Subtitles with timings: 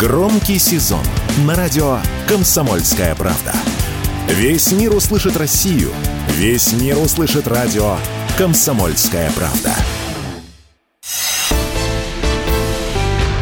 [0.00, 1.04] Громкий сезон
[1.44, 3.52] на радио «Комсомольская правда».
[4.28, 5.90] Весь мир услышит Россию.
[6.28, 7.98] Весь мир услышит радио
[8.38, 9.74] «Комсомольская правда».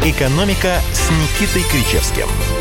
[0.03, 2.27] «Экономика» с Никитой Кричевским–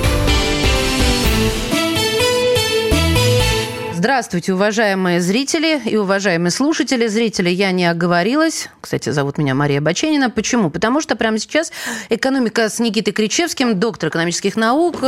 [3.98, 7.08] Здравствуйте, уважаемые зрители и уважаемые слушатели.
[7.08, 8.68] Зрители, я не оговорилась.
[8.80, 10.30] Кстати, зовут меня Мария Баченина.
[10.30, 10.70] Почему?
[10.70, 11.72] Потому что прямо сейчас
[12.08, 14.98] экономика с Никитой Кричевским, доктор экономических наук,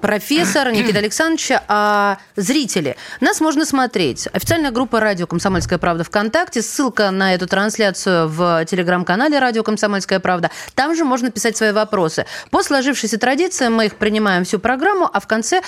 [0.00, 1.50] профессор Никита Александрович.
[1.66, 4.28] А зрители, нас можно смотреть.
[4.32, 6.62] Официальная группа «Радио Комсомольская правда» ВКонтакте.
[6.62, 10.52] Ссылка на эту трансляцию в телеграм-канале «Радио Комсомольская правда».
[10.76, 12.24] Там же можно писать свои вопросы.
[12.52, 15.60] По сложившейся традиции мы их принимаем всю программу, а в конце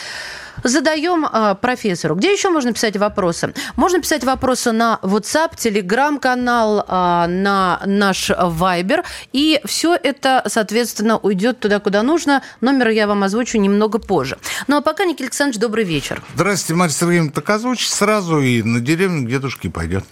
[0.64, 2.14] задаем э, профессору.
[2.14, 3.54] Где еще можно писать вопросы?
[3.76, 9.04] Можно писать вопросы на WhatsApp, телеграм-канал, э, на наш Viber.
[9.32, 12.42] И все это, соответственно, уйдет туда, куда нужно.
[12.60, 14.38] Номер я вам озвучу немного позже.
[14.66, 16.22] Ну а пока, Никита Александрович, добрый вечер.
[16.34, 17.30] Здравствуйте, Марья Сергеевна.
[17.30, 20.04] Так озвучь сразу и на деревню к дедушке пойдет.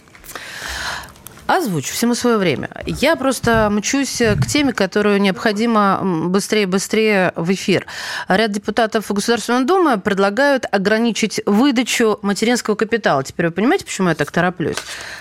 [1.49, 2.69] Озвучу всему свое время.
[2.85, 7.87] Я просто мчусь к теме, которую необходимо быстрее и быстрее в эфир.
[8.27, 13.23] Ряд депутатов Государственной Думы предлагают ограничить выдачу материнского капитала.
[13.23, 14.77] Теперь вы понимаете, почему я так тороплюсь?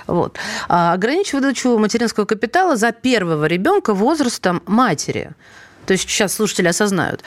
[0.07, 0.37] Вот.
[0.69, 5.31] А, ограничить выдачу материнского капитала за первого ребенка возрастом матери.
[5.87, 7.23] То есть сейчас слушатели осознают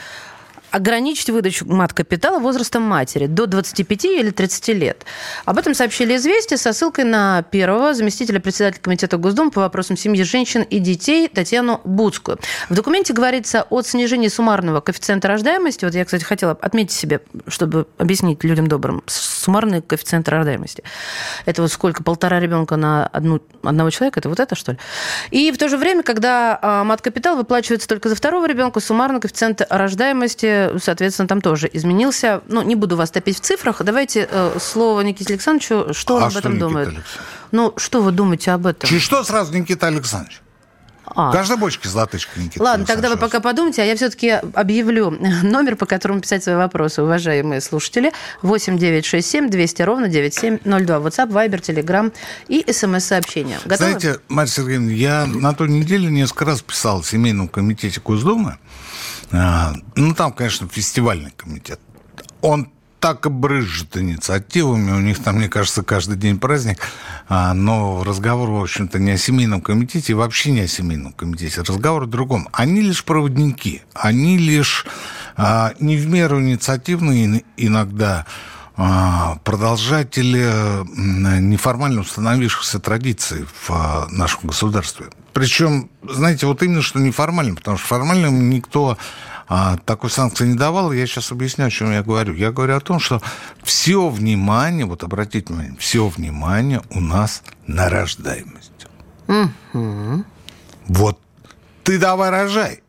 [0.72, 5.04] ограничить выдачу мат-капитала возрастом матери до 25 или 30 лет.
[5.44, 10.22] Об этом сообщили «Известия» со ссылкой на первого заместителя председателя Комитета Госдумы по вопросам семьи,
[10.22, 12.38] женщин и детей Татьяну Буцкую.
[12.70, 15.84] В документе говорится о снижении суммарного коэффициента рождаемости.
[15.84, 20.82] Вот я, кстати, хотела отметить себе, чтобы объяснить людям добрым, суммарный коэффициент рождаемости.
[21.44, 24.20] Это вот сколько, полтора ребенка на одну, одного человека?
[24.20, 24.78] Это вот это, что ли?
[25.30, 29.62] И в то же время, когда а, мат-капитал выплачивается только за второго ребенка, суммарный коэффициент
[29.68, 32.42] рождаемости соответственно, там тоже изменился.
[32.48, 33.82] Ну, не буду вас топить в цифрах.
[33.82, 35.94] Давайте э, слово Никите Александровичу.
[35.94, 36.94] Что он а об этом что, думает?
[37.50, 38.88] Ну, что вы думаете об этом?
[38.88, 40.42] Чуть что сразу Никита Александрович?
[41.14, 41.32] А.
[41.32, 42.62] Каждой бочке золотышко, Никита.
[42.62, 45.10] Ладно, тогда вы пока подумайте, а я все-таки объявлю
[45.42, 48.12] номер, по которому писать свои вопросы, уважаемые слушатели.
[48.42, 50.96] 8 9 6 7 200 ровно 9702.
[50.96, 52.12] WhatsApp, Viber, Telegram
[52.48, 53.58] и смс-сообщения.
[53.64, 53.90] Готовы?
[53.98, 58.58] Знаете, Марья Сергеевна, я на той неделе несколько раз писал в Семейном комитете Госдумы,
[59.32, 61.80] ну, там, конечно, фестивальный комитет.
[62.42, 62.68] Он
[63.02, 64.92] так и брызжет инициативами.
[64.92, 66.78] У них там, мне кажется, каждый день праздник.
[67.28, 71.62] А, но разговор, в общем-то, не о семейном комитете, вообще не о семейном комитете.
[71.62, 72.48] Разговор о другом.
[72.52, 73.82] Они лишь проводники.
[73.92, 74.86] Они лишь
[75.36, 78.24] а, не в меру инициативные иногда
[79.44, 80.84] продолжатели
[81.40, 85.06] неформально установившихся традиций в нашем государстве.
[85.32, 88.98] Причем, знаете, вот именно что неформально, потому что формально никто
[89.48, 90.92] а, такой санкции не давал.
[90.92, 92.34] Я сейчас объясню, о чем я говорю.
[92.34, 93.20] Я говорю о том, что
[93.62, 98.86] все внимание, вот обратите внимание, все внимание у нас на рождаемость.
[99.28, 100.24] Угу.
[100.88, 101.20] Вот
[101.84, 102.82] ты давай рожай.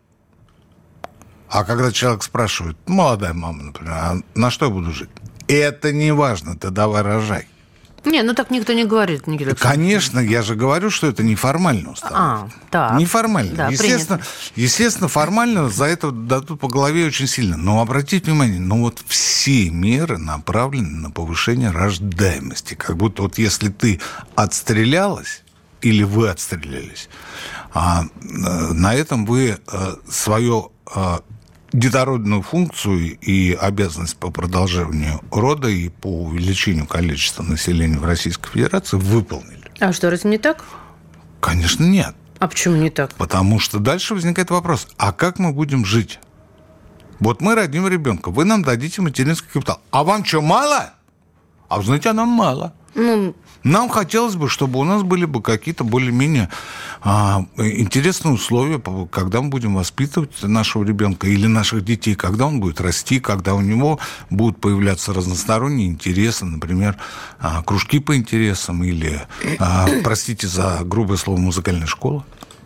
[1.50, 5.10] А когда человек спрашивает, молодая мама, например, а на что я буду жить?
[5.48, 7.48] Это не важно, ты давай рожай.
[8.06, 12.50] Не, ну так никто не говорит, Никита Конечно, я же говорю, что это неформально установлено.
[12.54, 13.00] А, так.
[13.00, 13.53] Неформально.
[13.53, 14.20] Да, естественно,
[14.56, 17.56] естественно, формально за это дадут по голове очень сильно.
[17.56, 22.74] Но обратите внимание, ну вот все меры направлены на повышение рождаемости.
[22.74, 24.02] Как будто вот если ты
[24.36, 25.44] отстрелялась,
[25.82, 27.09] или вы отстрелялись,
[27.74, 31.22] а, э, на этом вы а, свое а,
[31.73, 38.97] детородную функцию и обязанность по продолжению рода и по увеличению количества населения в Российской Федерации
[38.97, 39.72] выполнили.
[39.79, 40.63] А что, разве не так?
[41.41, 42.16] Конечно, нет.
[42.39, 43.13] А почему не так?
[43.16, 46.19] Потому что дальше возникает вопрос, а как мы будем жить?
[47.19, 49.79] Вот мы родим ребенка, вы нам дадите материнский капитал.
[49.91, 50.94] А вам что, мало?
[51.69, 52.73] А вы знаете, а нам мало.
[52.95, 56.50] Ну, нам хотелось бы, чтобы у нас были бы какие-то более-менее
[57.01, 62.82] а, интересные условия, когда мы будем воспитывать нашего ребенка или наших детей, когда он будет
[62.82, 63.99] расти, когда у него
[64.29, 66.97] будут появляться разносторонние интересы, например,
[67.40, 69.22] а, кружки по интересам или,
[69.59, 72.26] а, простите за грубое слово, музыкальная школа.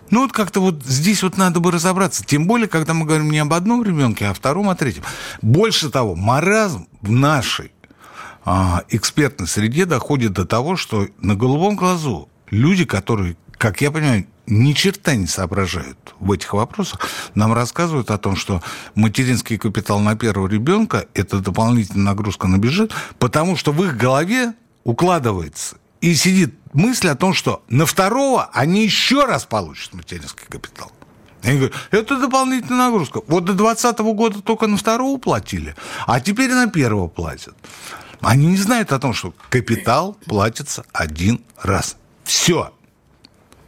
[0.09, 2.23] Ну вот как-то вот здесь вот надо бы разобраться.
[2.23, 5.03] Тем более, когда мы говорим не об одном ребенке, а о втором, о третьем.
[5.41, 7.71] Больше того, маразм в нашей
[8.89, 14.71] экспертной среде доходит до того, что на голубом глазу люди, которые, как я понимаю, ни
[14.71, 17.01] черта не соображают в этих вопросах,
[17.35, 18.63] нам рассказывают о том, что
[18.95, 24.53] материнский капитал на первого ребенка– это дополнительная нагрузка на бюджет, потому что в их голове
[24.85, 30.91] укладывается и сидит мысль о том, что на второго они еще раз получат материнский капитал.
[31.43, 33.21] Они говорят, это дополнительная нагрузка.
[33.27, 37.55] Вот до 2020 года только на второго платили, а теперь на первого платят.
[38.21, 41.97] Они не знают о том, что капитал платится один раз.
[42.23, 42.71] Все.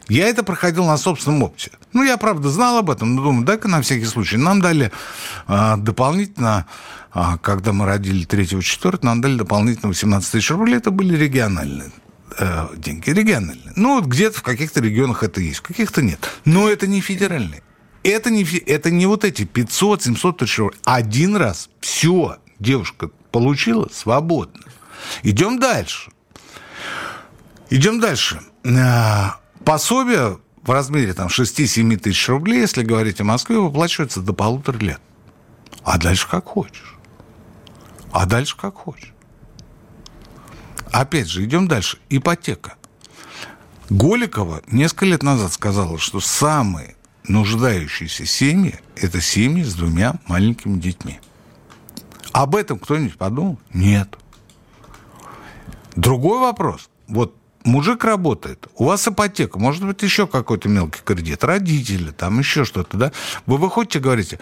[0.08, 1.72] Я это проходил на собственном опыте.
[1.94, 4.38] Ну, я, правда, знал об этом, но думаю, дай-ка на всякий случай.
[4.38, 4.92] Нам дали
[5.48, 6.66] а, дополнительно,
[7.12, 10.78] а, когда мы родили третьего, четвертого, нам дали дополнительно 18 тысяч рублей.
[10.78, 11.92] Это были региональные
[12.38, 13.74] э, деньги, региональные.
[13.76, 16.28] Ну, вот где-то в каких-то регионах это есть, в каких-то нет.
[16.44, 17.62] Но это не федеральные.
[18.04, 20.80] Это не, это не вот эти 500-700 тысяч рублей.
[20.86, 24.66] Один раз все, девушка получила свободно.
[25.24, 26.12] Идем дальше.
[27.70, 28.42] Идем дальше.
[28.66, 34.78] А, пособие в размере там, 6-7 тысяч рублей, если говорить о Москве, выплачивается до полутора
[34.78, 35.02] лет.
[35.84, 36.96] А дальше как хочешь.
[38.12, 39.14] А дальше как хочешь.
[40.92, 41.98] Опять же, идем дальше.
[42.10, 42.76] Ипотека.
[43.90, 46.96] Голикова несколько лет назад сказала, что самые
[47.28, 51.20] нуждающиеся семьи– это семьи с двумя маленькими детьми.
[52.32, 53.60] Об этом кто-нибудь подумал?
[53.74, 54.18] Нет.
[55.96, 56.90] Другой вопрос.
[57.08, 62.66] Вот мужик работает, у вас ипотека, может быть, еще какой-то мелкий кредит, родители, там еще
[62.66, 63.12] что-то, да?
[63.46, 64.40] Вы выходите, говорите,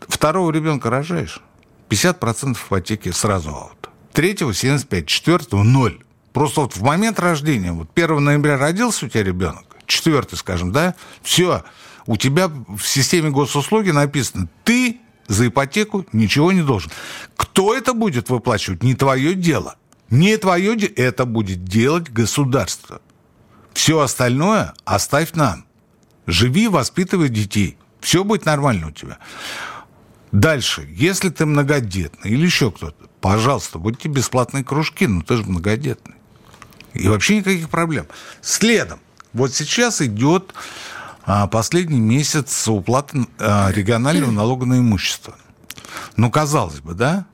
[0.00, 1.40] второго ребенка рожаешь,
[1.88, 3.88] 50% ипотеки сразу аут.
[4.12, 6.02] Третьего 75, четвертого ноль.
[6.32, 10.94] Просто вот в момент рождения, вот 1 ноября родился у тебя ребенок, четвертый, скажем, да,
[11.22, 11.64] все,
[12.06, 15.00] у тебя в системе госуслуги написано, ты
[15.32, 16.90] за ипотеку ничего не должен.
[17.36, 19.76] Кто это будет выплачивать, не твое дело.
[20.10, 23.00] Не твое дело, это будет делать государство.
[23.72, 25.64] Все остальное оставь нам.
[26.26, 27.76] Живи, воспитывай детей.
[28.00, 29.18] Все будет нормально у тебя.
[30.32, 36.16] Дальше, если ты многодетный или еще кто-то, пожалуйста, будьте бесплатные кружки, но ты же многодетный.
[36.94, 38.06] И вообще никаких проблем.
[38.40, 39.00] Следом.
[39.32, 40.54] Вот сейчас идет
[41.50, 45.36] последний месяц уплаты а, регионального налога на имущество.
[46.16, 47.26] Ну, казалось бы, да?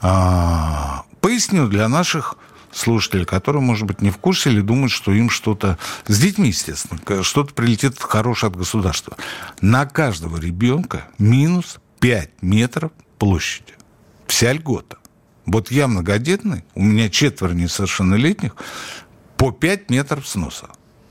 [0.00, 2.36] А, поясню для наших
[2.72, 5.78] слушателей, которые, может быть, не в курсе или думают, что им что-то...
[6.06, 9.16] С детьми, естественно, что-то прилетит хорошее от государства.
[9.60, 13.74] На каждого ребенка минус 5 метров площади.
[14.26, 14.98] Вся льгота.
[15.46, 18.54] Вот я многодетный, у меня четверо несовершеннолетних,
[19.36, 20.68] по 5 метров сноса.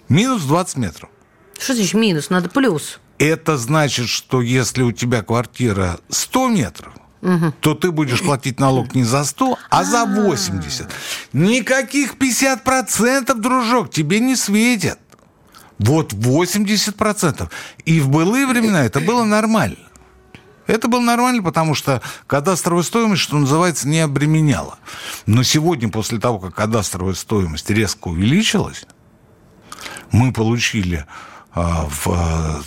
[0.10, 1.10] Минус 20 метров.
[1.58, 2.30] Что значит минус?
[2.30, 3.00] Надо плюс.
[3.18, 7.54] Это значит, что если у тебя квартира 100 метров, угу.
[7.60, 10.86] то ты будешь платить налог не за 100, а за 80.
[10.86, 10.90] А.
[11.34, 15.00] Никаких 50%, дружок, тебе не светят.
[15.80, 17.50] Вот 80%.
[17.86, 19.78] И в былые времена это было нормально.
[20.68, 24.78] Это было нормально, потому что кадастровая стоимость, что называется, не обременяла.
[25.26, 28.86] Но сегодня, после того, как кадастровая стоимость резко увеличилась,
[30.12, 31.06] мы получили
[31.54, 32.62] в, а,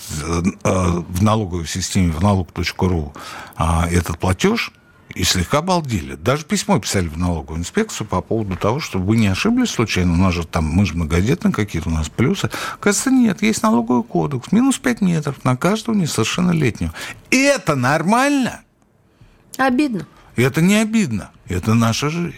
[0.64, 3.12] в налоговой системе, в налог.ру
[3.56, 4.72] а, этот платеж,
[5.14, 6.14] и слегка обалдели.
[6.14, 10.12] Даже письмо писали в налоговую инспекцию по поводу того, чтобы вы не ошиблись случайно.
[10.12, 12.50] У нас же там, мы же многодетные какие-то, у нас плюсы.
[12.78, 14.52] Кажется, нет, есть налоговый кодекс.
[14.52, 16.92] Минус 5 метров на каждого несовершеннолетнего.
[17.30, 18.60] И это нормально?
[19.56, 20.06] Обидно.
[20.36, 21.30] Это не обидно.
[21.48, 22.36] Это наша жизнь.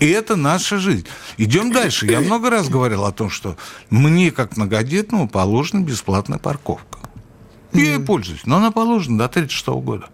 [0.00, 1.06] И это наша жизнь.
[1.36, 2.06] Идем дальше.
[2.06, 3.56] Я много раз говорил о том, что
[3.90, 6.98] мне, как многодетному, положена бесплатная парковка.
[7.72, 10.08] Я ей пользуюсь, но она положена до 36 года.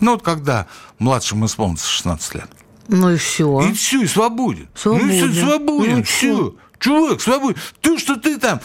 [0.00, 0.66] Ну вот когда
[0.98, 2.50] младшему исполнится 16 лет.
[2.88, 3.60] Ну и все.
[3.62, 4.68] И все, и свободен.
[4.74, 5.06] свободен.
[5.06, 6.54] Ну и все, свободен, ну, все.
[6.78, 7.56] Чувак, свободен.
[7.80, 8.60] То, что ты там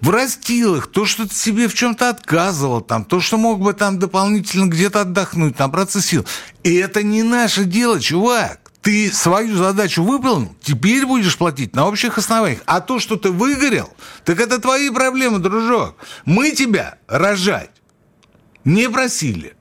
[0.00, 3.98] врастил их, то, что ты себе в чем-то отказывал, там, то, что мог бы там
[3.98, 6.24] дополнительно где-то отдохнуть, набраться сил.
[6.62, 12.18] И это не наше дело, чувак ты свою задачу выполнил, теперь будешь платить на общих
[12.18, 12.60] основаниях.
[12.66, 13.92] А то, что ты выгорел,
[14.24, 15.96] так это твои проблемы, дружок.
[16.24, 17.72] Мы тебя рожать
[18.64, 19.56] не просили.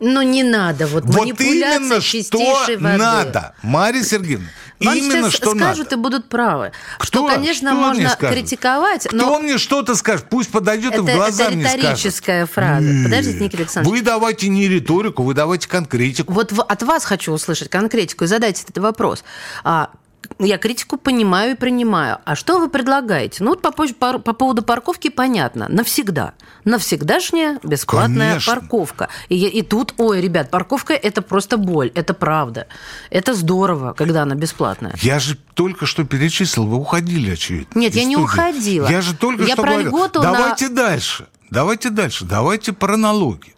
[0.00, 0.88] Ну, не надо.
[0.88, 2.78] Вот, вот именно что воды.
[2.78, 4.48] надо, Мария Сергеевна.
[4.80, 5.96] Вам Именно что скажут надо.
[5.96, 6.72] и будут правы.
[6.98, 7.06] Кто?
[7.06, 9.24] Что, конечно, что можно критиковать, но...
[9.24, 10.26] Кто мне что-то скажет?
[10.28, 11.78] Пусть подойдет это, и в глаза это мне скажет.
[11.78, 12.86] Это риторическая фраза.
[12.86, 13.04] Нет.
[13.04, 13.98] Подождите, Никита Александрович.
[13.98, 16.32] Вы давайте не риторику, вы давайте конкретику.
[16.32, 19.24] Вот от вас хочу услышать конкретику и задайте этот вопрос.
[19.64, 19.90] А
[20.38, 22.18] я критику понимаю и принимаю.
[22.24, 23.42] А что вы предлагаете?
[23.42, 25.66] Ну, вот по, по, по поводу парковки понятно.
[25.68, 26.34] Навсегда.
[26.64, 28.54] Навсегдашняя бесплатная Конечно.
[28.54, 29.08] парковка.
[29.28, 31.90] И, и тут, ой, ребят, парковка– это просто боль.
[31.94, 32.66] Это правда.
[33.10, 34.94] Это здорово, когда она бесплатная.
[35.00, 37.78] Я же только что перечислил, вы уходили, очевидно.
[37.78, 38.16] Нет, я студии.
[38.16, 38.88] не уходила.
[38.88, 40.10] Я же только я что про говорил.
[40.12, 40.76] Давайте на...
[40.76, 41.26] дальше.
[41.50, 42.24] Давайте дальше.
[42.24, 43.55] Давайте про налоги.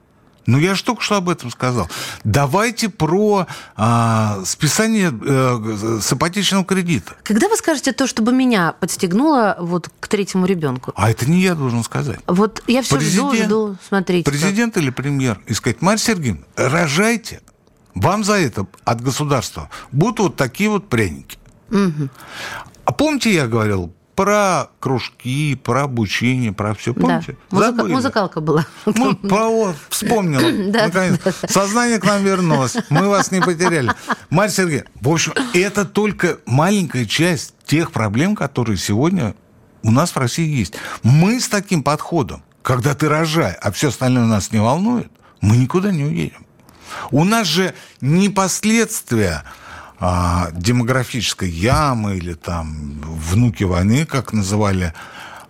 [0.49, 1.91] Ну, я же только что об этом сказал.
[2.25, 7.13] Давайте про а, списание э, с ипотечного кредита.
[7.23, 10.95] Когда вы скажете то, чтобы меня подстегнуло вот к третьему ребенку?
[10.97, 12.21] А это не я должен сказать.
[12.27, 14.31] Вот я все Президент, жду, жду, смотрите.
[14.31, 14.83] Президент как.
[14.83, 17.43] или премьер и сказать, Марья Сергеевна, рожайте.
[17.95, 21.37] Вам за это от государства будут вот такие вот пряники.
[21.71, 22.09] Угу.
[22.87, 26.93] А помните, я говорил про кружки, про обучение, про все.
[26.93, 27.37] Помните?
[27.53, 27.71] Да.
[27.71, 28.67] Музыка, музыкалка была.
[28.85, 30.73] Ну, про, вспомнила.
[30.73, 31.21] Да, Наконец.
[31.25, 31.49] Да, да.
[31.49, 32.77] Сознание к нам вернулось.
[32.91, 33.93] Мы вас не потеряли.
[34.29, 39.37] Марья Сергеевна, в общем, это только маленькая часть тех проблем, которые сегодня
[39.85, 40.75] у нас в России есть.
[41.05, 45.93] Мы с таким подходом, когда ты рожай, а все остальное нас не волнует, мы никуда
[45.93, 46.45] не уедем.
[47.13, 49.45] У нас же не последствия
[50.01, 54.93] а, демографической ямы или там внуки войны, как называли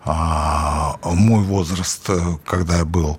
[0.05, 2.09] а, мой возраст,
[2.45, 3.19] когда я был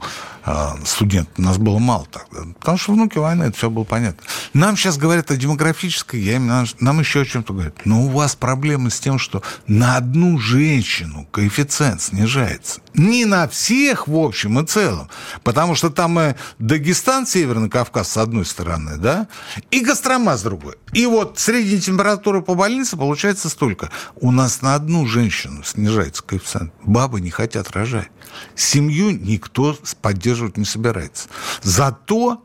[0.86, 2.54] студент, нас было мало тогда.
[2.60, 4.24] Потому что внуки войны, это все было понятно.
[4.54, 7.86] Нам сейчас говорят о демографической яме, нам еще о чем-то говорят.
[7.86, 12.82] Но у вас проблемы с тем, что на одну женщину коэффициент снижается.
[12.94, 15.10] Не на всех, в общем и целом.
[15.44, 19.28] Потому что там и Дагестан, Северный Кавказ с одной стороны, да,
[19.72, 20.76] и Кострома с другой.
[20.94, 23.90] И вот средняя температура по больнице получается столько.
[24.16, 26.74] У нас на одну женщину снижается коэффициент.
[26.84, 28.10] Бабы не хотят рожать.
[28.56, 29.78] Семью никто
[30.30, 31.28] поддерживать не собирается.
[31.64, 32.42] Зато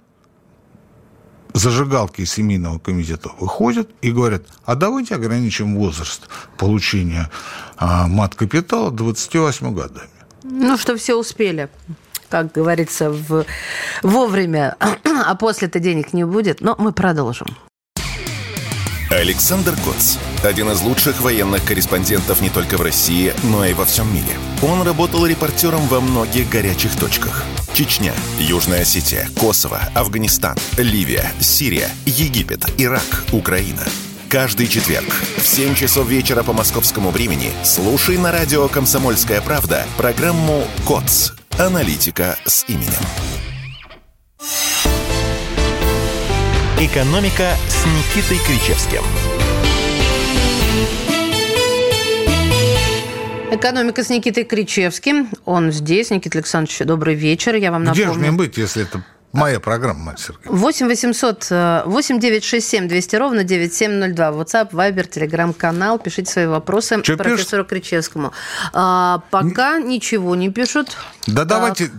[1.52, 7.30] зажигалки из семейного комитета выходят и говорят, а давайте ограничим возраст получения
[7.76, 10.08] а, мат-капитала 28 годами.
[10.42, 11.68] Ну, что все успели
[12.30, 13.44] как говорится, в,
[14.02, 14.74] вовремя,
[15.04, 16.62] а после-то денег не будет.
[16.62, 17.46] Но мы продолжим.
[19.10, 20.16] Александр Коц.
[20.42, 24.36] Один из лучших военных корреспондентов не только в России, но и во всем мире.
[24.62, 27.44] Он работал репортером во многих горячих точках.
[27.74, 33.82] Чечня, Южная Осетия, Косово, Афганистан, Ливия, Сирия, Египет, Ирак, Украина.
[34.28, 40.64] Каждый четверг в 7 часов вечера по московскому времени слушай на радио «Комсомольская правда» программу
[40.86, 41.32] «КОЦ.
[41.58, 42.92] Аналитика с именем».
[46.78, 49.02] «Экономика» с Никитой Кричевским.
[53.54, 55.28] Экономика с Никитой Кричевским.
[55.44, 56.10] Он здесь.
[56.10, 57.54] Никита Александрович, добрый вечер.
[57.54, 58.04] Я вам напомню.
[58.04, 60.58] Где же мне быть, если это Моя программа, Марья Сергеевна.
[60.58, 61.50] 8 800
[61.86, 64.28] 8 967 200 ровно 9702.
[64.30, 65.98] WhatsApp, Viber, Telegram-канал.
[65.98, 67.68] Пишите свои вопросы Что профессору пишут?
[67.68, 68.32] Кричевскому.
[68.72, 70.96] А, пока ничего не пишут.
[71.26, 71.90] Да а, давайте,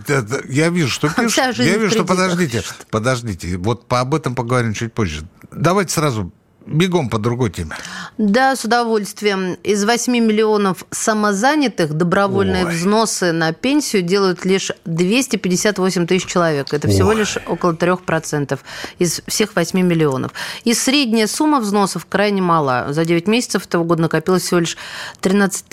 [0.48, 1.58] я вижу, что пишут.
[1.58, 3.58] Я вижу, что подождите, подождите.
[3.58, 5.26] Вот об этом поговорим чуть позже.
[5.50, 6.32] Давайте сразу
[6.66, 7.76] бегом по другой теме.
[8.18, 9.54] Да, с удовольствием.
[9.62, 12.72] Из 8 миллионов самозанятых добровольные Ой.
[12.72, 16.72] взносы на пенсию делают лишь 258 тысяч человек.
[16.72, 17.16] Это всего Ой.
[17.16, 18.58] лишь около 3%
[18.98, 20.32] из всех 8 миллионов.
[20.64, 22.86] И средняя сумма взносов крайне мала.
[22.90, 24.76] За 9 месяцев этого года накопилось всего лишь
[25.20, 25.66] 13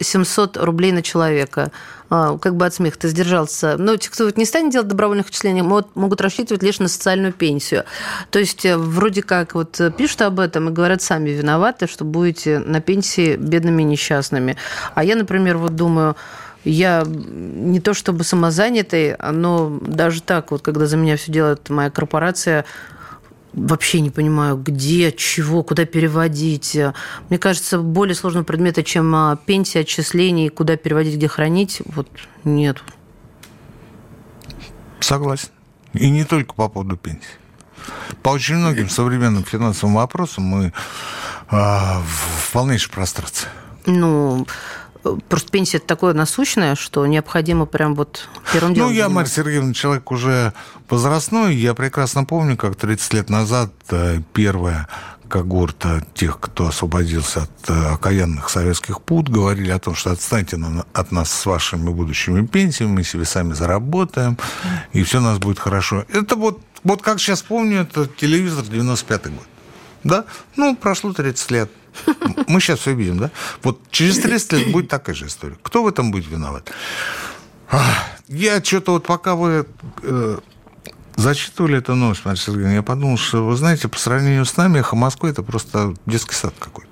[0.00, 1.72] 700 рублей на человека.
[2.10, 3.76] А, как бы от смеха ты сдержался.
[3.76, 7.84] Но те, кто вот не станет делать добровольных вычислений, могут рассчитывать лишь на социальную пенсию.
[8.30, 12.58] То есть э, вроде как вот пишут об этом и говорят, сами виноваты, что будете
[12.58, 14.56] на пенсии бедными и несчастными.
[14.94, 16.16] А я, например, вот думаю,
[16.64, 21.90] я не то чтобы самозанятый, но даже так, вот когда за меня все делает моя
[21.90, 22.64] корпорация,
[23.52, 26.76] вообще не понимаю, где, чего, куда переводить.
[27.28, 32.08] Мне кажется, более сложного предмета, чем а, пенсия, отчисления, куда переводить, где хранить, вот
[32.44, 32.82] нет.
[35.00, 35.48] Согласен.
[35.94, 37.38] И не только по поводу пенсии.
[38.22, 40.72] По очень многим современным финансовым вопросам мы
[41.48, 43.48] а, в полнейшей прострации.
[43.86, 44.46] Ну,
[45.28, 48.90] Просто пенсия это такое насущное, что необходимо прям вот первым делом...
[48.90, 50.52] Ну, я, Марья Сергеевна, человек уже
[50.88, 51.54] возрастной.
[51.54, 54.88] Я прекрасно помню, как 30 лет назад э, первая
[55.28, 60.58] когорта тех, кто освободился от э, окаянных советских пут, говорили о том, что отстаньте
[60.92, 64.38] от нас с вашими будущими пенсиями, мы себе сами заработаем,
[64.92, 66.04] и все у нас будет хорошо.
[66.08, 69.46] Это вот, вот как сейчас помню, это телевизор 95-й год.
[70.04, 70.24] Да?
[70.56, 71.70] Ну, прошло 30 лет.
[72.46, 73.30] Мы сейчас все видим, да?
[73.62, 75.56] Вот через 30 лет будет такая же история.
[75.62, 76.70] Кто в этом будет виноват?
[78.28, 79.66] Я что-то вот пока вы
[80.02, 80.38] э,
[81.16, 84.96] зачитывали эту новость, Мария Сергеевна, я подумал, что, вы знаете, по сравнению с нами, «Эхо
[84.96, 86.90] Москвы» это просто детский сад какой-то.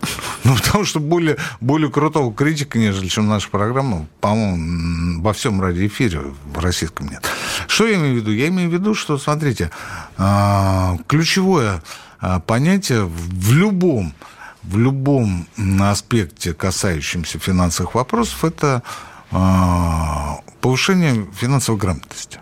[0.44, 6.22] Ну, потому что более, более крутого критика, нежели чем наша программа, по-моему, во всем радиоэфире
[6.46, 7.22] в российском нет.
[7.66, 8.30] Что я имею в виду?
[8.30, 9.70] Я имею в виду, что, смотрите,
[10.16, 11.82] а, ключевое
[12.20, 14.14] а, понятие в любом
[14.62, 15.46] в любом
[15.80, 18.82] аспекте, касающемся финансовых вопросов, это
[19.30, 22.38] а, повышение финансовой грамотности.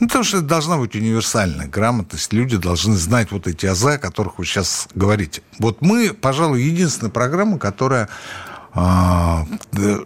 [0.00, 2.32] Ну, потому что это должна быть универсальная грамотность.
[2.32, 5.42] Люди должны знать вот эти азы, о которых вы сейчас говорите.
[5.58, 8.08] Вот мы, пожалуй, единственная программа, которая
[8.74, 9.44] а,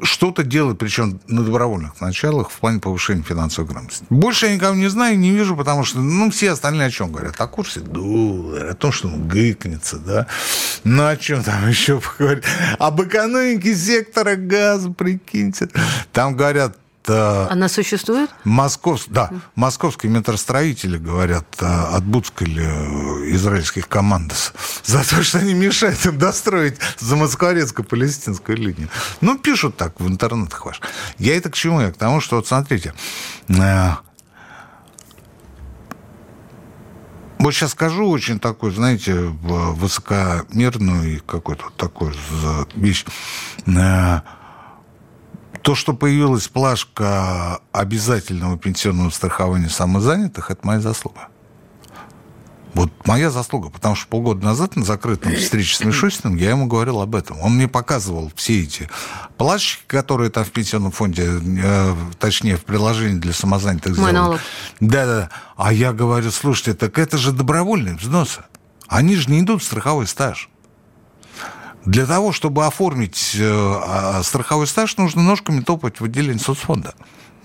[0.02, 4.06] что-то делает, причем на добровольных началах, в плане повышения финансовой грамотности.
[4.08, 7.38] Больше я никого не знаю, не вижу, потому что, ну, все остальные о чем говорят?
[7.38, 10.26] О курсе доллара, о том, что он гыкнется, да?
[10.84, 12.44] Ну, о чем там еще поговорить?
[12.78, 15.68] Об экономике сектора газа, прикиньте.
[16.12, 18.30] Там говорят Э, Она существует?
[18.44, 24.52] Москов, да, московские метростроители говорят э, от Буцкаля э, израильских командос
[24.84, 28.88] за то, что они мешают им достроить замоскворецко-палестинскую линию.
[29.20, 30.80] Ну, пишут так в интернетах ваш.
[31.18, 31.80] Я это к чему?
[31.80, 32.94] Я к тому, что, вот смотрите,
[37.38, 42.12] вот сейчас скажу очень такой, знаете, высокомерную и какой-то такой
[42.76, 43.04] вещь
[45.62, 51.28] то, что появилась плашка обязательного пенсионного страхования самозанятых, это моя заслуга.
[52.74, 57.02] Вот моя заслуга, потому что полгода назад на закрытом встрече с Мишустиным я ему говорил
[57.02, 57.38] об этом.
[57.42, 58.88] Он мне показывал все эти
[59.36, 64.40] плашки, которые там в пенсионном фонде, э, точнее, в приложении для самозанятых Мой налог.
[64.80, 65.28] Да-да.
[65.56, 68.42] А я говорю, слушайте, так это же добровольные взносы.
[68.88, 70.48] Они же не идут в страховой стаж.
[71.84, 76.94] Для того, чтобы оформить э, а, страховой стаж, нужно ножками топать в отделение соцфонда.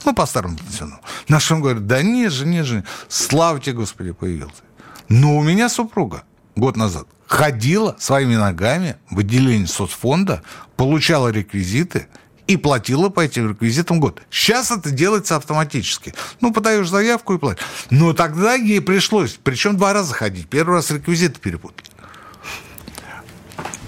[0.05, 1.01] Ну, по старому пенсионному.
[1.27, 4.61] Наш он говорит, да нет же, нет же, слава тебе, Господи, появился.
[5.09, 6.23] Но у меня супруга
[6.55, 10.43] год назад ходила своими ногами в отделение соцфонда,
[10.75, 12.07] получала реквизиты
[12.47, 14.21] и платила по этим реквизитам год.
[14.29, 16.13] Сейчас это делается автоматически.
[16.39, 17.65] Ну, подаешь заявку и платишь.
[17.89, 20.47] Но тогда ей пришлось, причем два раза ходить.
[20.47, 21.89] Первый раз реквизиты перепутали.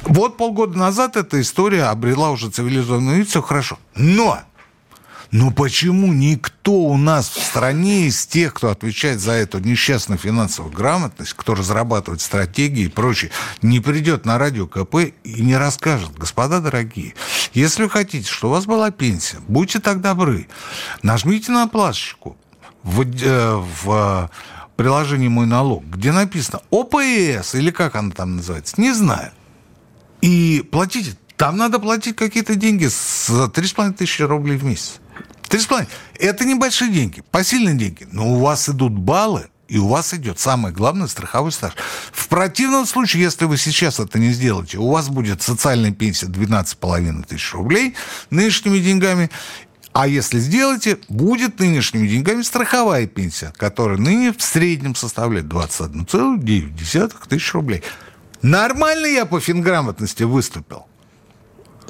[0.09, 3.77] Вот полгода назад эта история обрела уже цивилизованную все хорошо.
[3.95, 4.39] Но
[5.31, 10.73] но почему никто у нас в стране из тех, кто отвечает за эту несчастную финансовую
[10.73, 13.29] грамотность, кто разрабатывает стратегии и прочее,
[13.61, 17.13] не придет на радио КП и не расскажет, господа дорогие,
[17.53, 20.47] если вы хотите, чтобы у вас была пенсия, будьте так добры,
[21.03, 22.35] нажмите на плашечку
[22.81, 24.31] в, э, в
[24.75, 29.31] приложении «Мой налог», где написано ОПС, или как она там называется, не знаю.
[30.21, 31.15] И платите.
[31.37, 34.99] Там надо платить какие-то деньги с 3,5 тысячи рублей в месяц.
[35.49, 35.87] 3,5.
[36.19, 38.07] Это небольшие деньги, посильные деньги.
[38.11, 41.73] Но у вас идут баллы, и у вас идет самое главное страховой стаж.
[42.11, 47.25] В противном случае, если вы сейчас это не сделаете, у вас будет социальная пенсия 12,5
[47.25, 47.95] тысяч рублей
[48.29, 49.29] нынешними деньгами,
[49.93, 57.53] а если сделаете, будет нынешними деньгами страховая пенсия, которая ныне в среднем составляет 21,9 тысяч
[57.53, 57.83] рублей.
[58.41, 60.85] Нормально я по финграмотности выступил?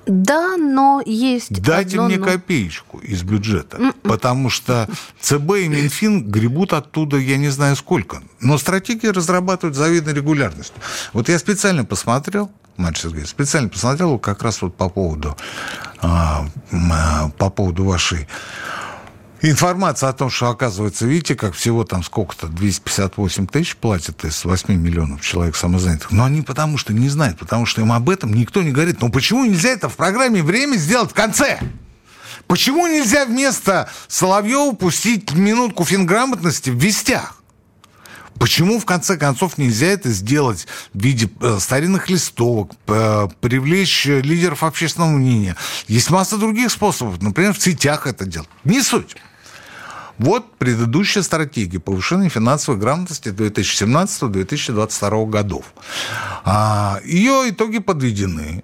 [0.09, 1.61] Да, но есть.
[1.61, 2.25] Дайте одно, мне но...
[2.25, 3.93] копеечку из бюджета, Mm-mm.
[4.01, 4.89] потому что
[5.21, 8.23] ЦБ и Минфин гребут оттуда я не знаю сколько.
[8.39, 10.75] Но стратегии разрабатывают завидной регулярностью.
[11.13, 15.37] Вот я специально посмотрел, Марья Сергеевна, специально посмотрел как раз вот по поводу,
[16.01, 18.27] а, а, по поводу вашей
[19.41, 24.73] Информация о том, что, оказывается, видите, как всего там сколько-то, 258 тысяч платят из 8
[24.73, 26.11] миллионов человек самозанятых.
[26.11, 29.01] Но они потому что не знают, потому что им об этом никто не говорит.
[29.01, 31.59] Но почему нельзя это в программе «Время» сделать в конце?
[32.47, 37.35] Почему нельзя вместо Соловьева пустить минутку финграмотности в вестях?
[38.39, 44.63] Почему, в конце концов, нельзя это сделать в виде э, старинных листовок, э, привлечь лидеров
[44.63, 45.57] общественного мнения?
[45.87, 48.49] Есть масса других способов, например, в сетях это делать.
[48.63, 49.15] Не суть.
[50.19, 55.73] Вот предыдущая стратегия повышения финансовой грамотности 2017-2022 годов.
[56.43, 58.63] А, ее итоги подведены.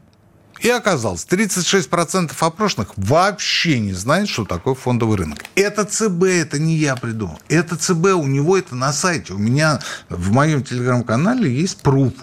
[0.59, 5.43] И оказалось, 36% опрошенных вообще не знают, что такое фондовый рынок.
[5.55, 7.39] Это ЦБ, это не я придумал.
[7.49, 9.33] Это ЦБ, у него это на сайте.
[9.33, 12.13] У меня в моем телеграм-канале есть пруф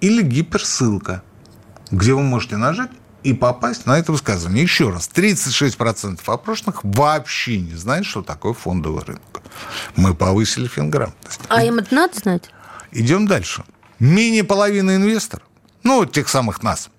[0.00, 1.22] или гиперссылка,
[1.90, 2.90] где вы можете нажать
[3.24, 4.62] и попасть на это высказывание.
[4.62, 9.42] Еще раз, 36% опрошенных вообще не знают, что такое фондовый рынок.
[9.96, 11.40] Мы повысили финграмотность.
[11.48, 12.50] А им это надо знать?
[12.92, 13.64] Идем дальше.
[13.98, 15.46] Менее половины инвесторов,
[15.82, 16.90] ну, тех самых нас,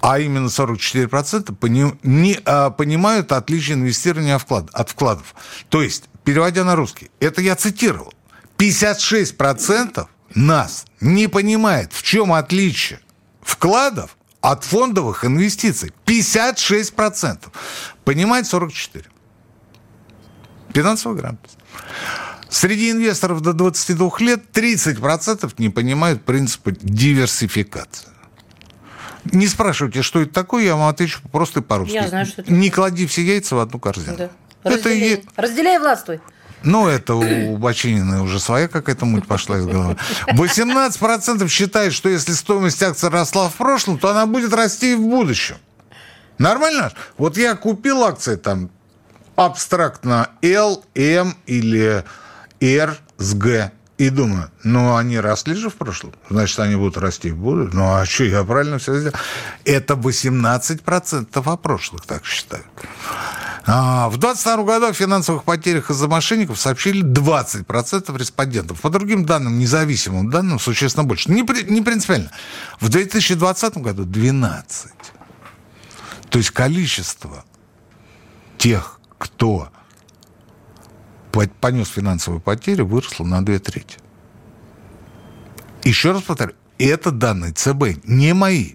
[0.00, 5.34] а именно 44% пони, не, а, понимают отличие инвестирования вклад, от вкладов.
[5.68, 8.14] То есть, переводя на русский, это я цитировал,
[8.56, 13.00] 56% нас не понимает, в чем отличие
[13.42, 15.92] вкладов от фондовых инвестиций.
[16.04, 17.38] 56%.
[18.04, 19.06] Понимает 44%.
[20.74, 21.58] Финансовая грамотность.
[22.48, 28.08] Среди инвесторов до 22 лет 30% не понимают принципа диверсификации.
[29.24, 31.94] Не спрашивайте, что это такое, я вам отвечу просто по-русски.
[31.94, 34.16] Я знаю, что это Не клади все яйца в одну корзину.
[34.16, 34.30] Да.
[34.64, 35.10] Разделяй.
[35.10, 35.28] Это...
[35.36, 36.20] Разделяй властвуй.
[36.64, 39.96] Ну, это у Бочинина уже своя какая-то муть пошла из головы.
[40.28, 45.02] 18% считают, что если стоимость акций росла в прошлом, то она будет расти и в
[45.02, 45.56] будущем.
[46.38, 46.92] Нормально?
[47.18, 48.70] Вот я купил акции там
[49.36, 52.04] абстрактно L, M или
[52.60, 53.70] R с G.
[53.98, 57.78] И думаю, ну, они росли же в прошлом, значит, они будут расти в будущем.
[57.78, 59.14] Ну, а что, я правильно все сделал?
[59.64, 62.66] Это 18% о прошлых, так считают.
[63.64, 68.80] А, в 2022 году о финансовых потерях из-за мошенников сообщили 20% респондентов.
[68.80, 71.30] По другим данным, независимым данным, существенно больше.
[71.30, 72.30] Не, не принципиально.
[72.80, 74.90] В 2020 году 12.
[76.30, 77.44] То есть количество
[78.58, 79.68] тех, кто
[81.60, 83.98] понес финансовые потери, выросло на две трети.
[85.84, 88.74] Еще раз повторю, это данные ЦБ, не мои.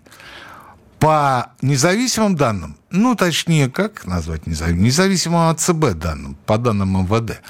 [0.99, 4.83] По независимым данным, ну, точнее, как назвать независимым?
[4.83, 7.41] Независимым от ЦБ данным, по данным МВД,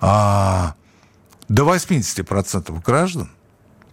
[0.00, 0.74] а,
[1.48, 3.30] до 80% граждан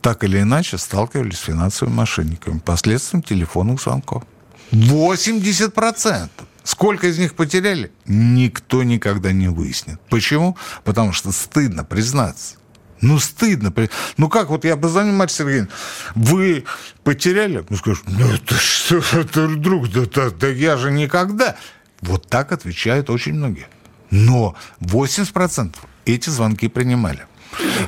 [0.01, 4.23] так или иначе сталкивались с финансовыми мошенниками, последствием телефонных звонков.
[4.71, 6.30] 80%.
[6.63, 7.91] Сколько из них потеряли?
[8.06, 9.99] Никто никогда не выяснит.
[10.10, 10.58] Почему?
[10.84, 12.58] Потому что стыдно признаться.
[13.05, 13.71] Ну, стыдно.
[14.17, 15.67] Ну, как вот я позвоню Марье Сергеевне,
[16.15, 16.65] вы
[17.03, 17.63] потеряли?
[17.69, 21.55] Ну, скажешь, ну, это что, это друг, да, да, да я же никогда.
[22.01, 23.67] Вот так отвечают очень многие.
[24.09, 27.27] Но 80% эти звонки принимали.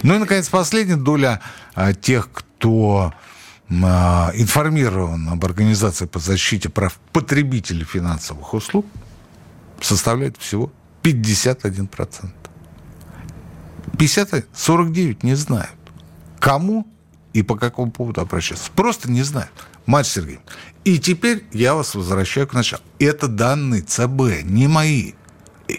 [0.03, 1.41] Ну и, наконец, последняя доля
[1.73, 3.11] а, тех, кто
[3.71, 8.85] а, информирован об организации по защите прав потребителей финансовых услуг,
[9.81, 12.29] составляет всего 51%.
[13.97, 15.71] 50, 49 не знают.
[16.39, 16.87] Кому
[17.33, 18.71] и по какому поводу обращаться.
[18.75, 19.51] Просто не знают.
[19.85, 20.43] Мать Сергеевна.
[20.83, 22.81] И теперь я вас возвращаю к началу.
[22.99, 25.13] Это данные ЦБ, не мои.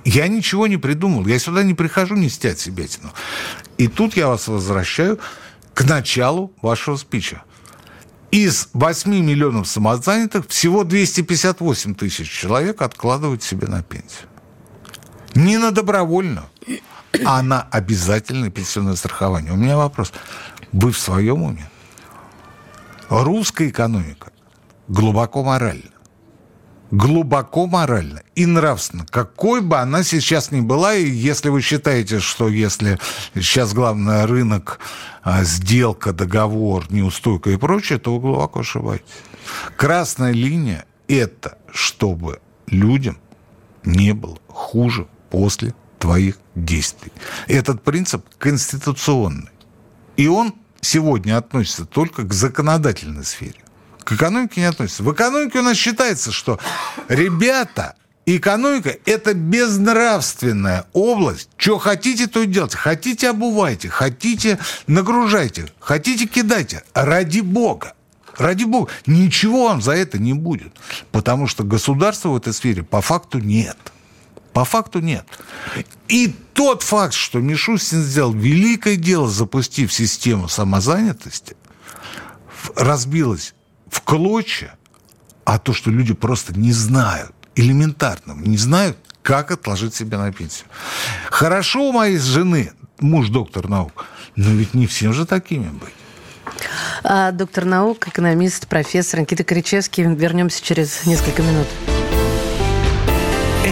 [0.05, 1.27] Я ничего не придумал.
[1.27, 3.11] Я сюда не прихожу нести от себя тяну.
[3.79, 5.19] И тут я вас возвращаю
[5.75, 7.43] к началу вашего спича.
[8.31, 14.29] Из 8 миллионов самозанятых всего 258 тысяч человек откладывают себе на пенсию.
[15.35, 16.47] Не на добровольную,
[17.25, 19.53] а на обязательное пенсионное страхование.
[19.53, 20.13] У меня вопрос.
[20.73, 21.71] Вы в своем уме?
[23.09, 24.33] Русская экономика
[24.89, 25.91] глубоко моральна
[26.91, 32.49] глубоко морально и нравственно, какой бы она сейчас ни была, и если вы считаете, что
[32.49, 32.99] если
[33.35, 34.81] сейчас главное рынок,
[35.23, 39.07] а, сделка, договор, неустойка и прочее, то вы глубоко ошибаетесь.
[39.77, 43.19] Красная линия– это чтобы людям
[43.85, 47.13] не было хуже после твоих действий.
[47.47, 49.51] Этот принцип конституционный.
[50.17, 53.61] И он сегодня относится только к законодательной сфере
[54.09, 55.03] к экономике не относится.
[55.03, 56.59] В экономике у нас считается, что
[57.09, 61.51] ребята, экономика– это безнравственная область.
[61.59, 62.79] Что хотите, то и делайте.
[62.79, 66.85] Хотите– обувайте, хотите– нагружайте, хотите– кидайте.
[66.95, 67.93] Ради бога.
[68.39, 68.91] Ради бога.
[69.05, 70.73] Ничего вам за это не будет.
[71.13, 73.77] Потому что государства в этой сфере по факту нет.
[74.59, 75.25] По факту нет.
[76.09, 81.57] И тот факт, что Мишустин сделал великое дело, запустив систему самозанятости,
[82.75, 83.55] разбилась
[83.89, 84.75] в клочья,
[85.45, 90.67] а то, что люди просто не знают, элементарно, не знают, как отложить себя на пенсию.
[91.31, 95.95] Хорошо у моей жены муж доктор наук, но ведь не всем же такими быть.
[97.05, 100.03] А, доктор наук, экономист, профессор Никита Кричевский.
[100.03, 101.69] Вернемся через несколько минут.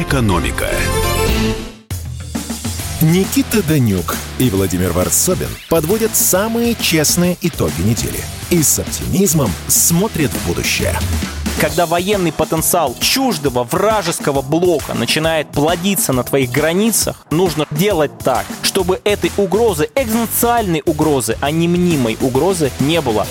[0.09, 0.69] Экономика.
[3.03, 10.47] Никита Данюк и Владимир Варсобин подводят самые честные итоги недели и с оптимизмом смотрят в
[10.47, 10.97] будущее.
[11.61, 19.01] Когда военный потенциал чуждого вражеского блока начинает плодиться на твоих границах, нужно делать так, чтобы
[19.03, 23.27] этой угрозы, экзистенциальной угрозы, а не мнимой угрозы не было.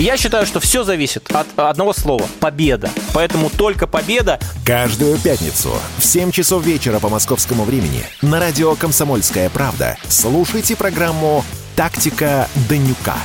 [0.00, 2.88] Я считаю, что все зависит от одного слова– победа.
[3.12, 4.40] Поэтому только победа.
[4.64, 11.44] Каждую пятницу в 7 часов вечера по московскому времени на радио «Комсомольская правда» слушайте программу
[11.76, 13.16] «Тактика Данюка».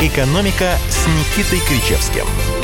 [0.00, 2.24] «Экономика» с Никитой Кричевским–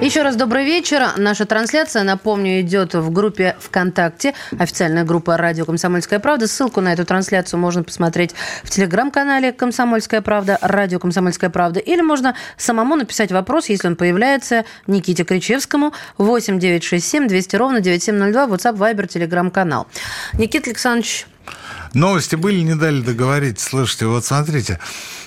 [0.00, 1.02] Еще раз добрый вечер.
[1.18, 6.46] Наша трансляция, напомню, идет в группе ВКонтакте, официальная группа «Радио Комсомольская правда».
[6.46, 8.34] Ссылку на эту трансляцию можно посмотреть
[8.64, 11.80] в телеграм-канале «Комсомольская правда», «Радио Комсомольская правда».
[11.80, 18.46] Или можно самому написать вопрос, если он появляется, Никите Кричевскому, 8 967 200 ровно 9702,
[18.46, 19.86] WhatsApp, Viber, телеграм-канал.
[20.32, 21.26] Никита Александрович,
[21.92, 23.58] Новости были, не дали договорить.
[23.58, 24.78] Слушайте, вот смотрите,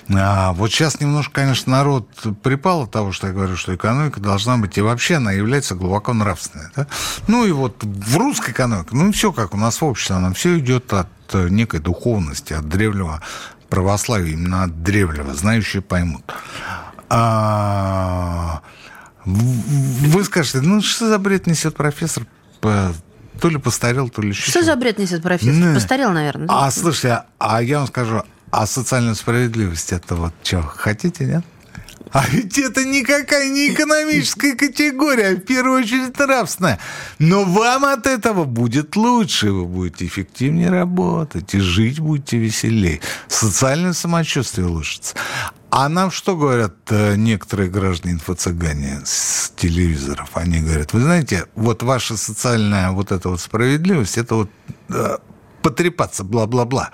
[0.09, 2.09] А, вот сейчас немножко, конечно, народ
[2.41, 6.13] припал от того, что я говорю, что экономика должна быть, и вообще она является глубоко
[6.13, 6.67] нравственной.
[6.75, 6.87] Да?
[7.27, 10.59] Ну и вот в русской экономике, ну все как у нас в обществе, она все
[10.59, 13.21] идет от некой духовности, от древнего
[13.69, 16.23] православия, именно от древнего, знающие поймут.
[17.09, 18.61] А,
[19.25, 22.25] вы скажете, ну что за бред несет профессор?
[22.59, 24.31] То ли постарел, то ли.
[24.31, 25.53] Что за бред несет профессор?
[25.53, 25.73] Не.
[25.73, 26.47] Постарел, наверное.
[26.47, 26.67] Да?
[26.67, 31.43] А слушайте, а я вам скажу, а социальная справедливость это вот что, хотите, нет?
[32.11, 36.77] А ведь это никакая не экономическая категория, а в первую очередь нравственная.
[37.17, 43.01] Но вам от этого будет лучше, вы будете эффективнее работать, и жить будете веселее.
[43.27, 45.15] Социальное самочувствие улучшится.
[45.71, 50.29] А нам что говорят э, некоторые граждане инфо-цыгане с телевизоров?
[50.35, 54.51] Они говорят, вы знаете, вот ваша социальная вот эта вот справедливость, это вот
[54.89, 55.17] э,
[55.63, 56.91] потрепаться, бла-бла-бла.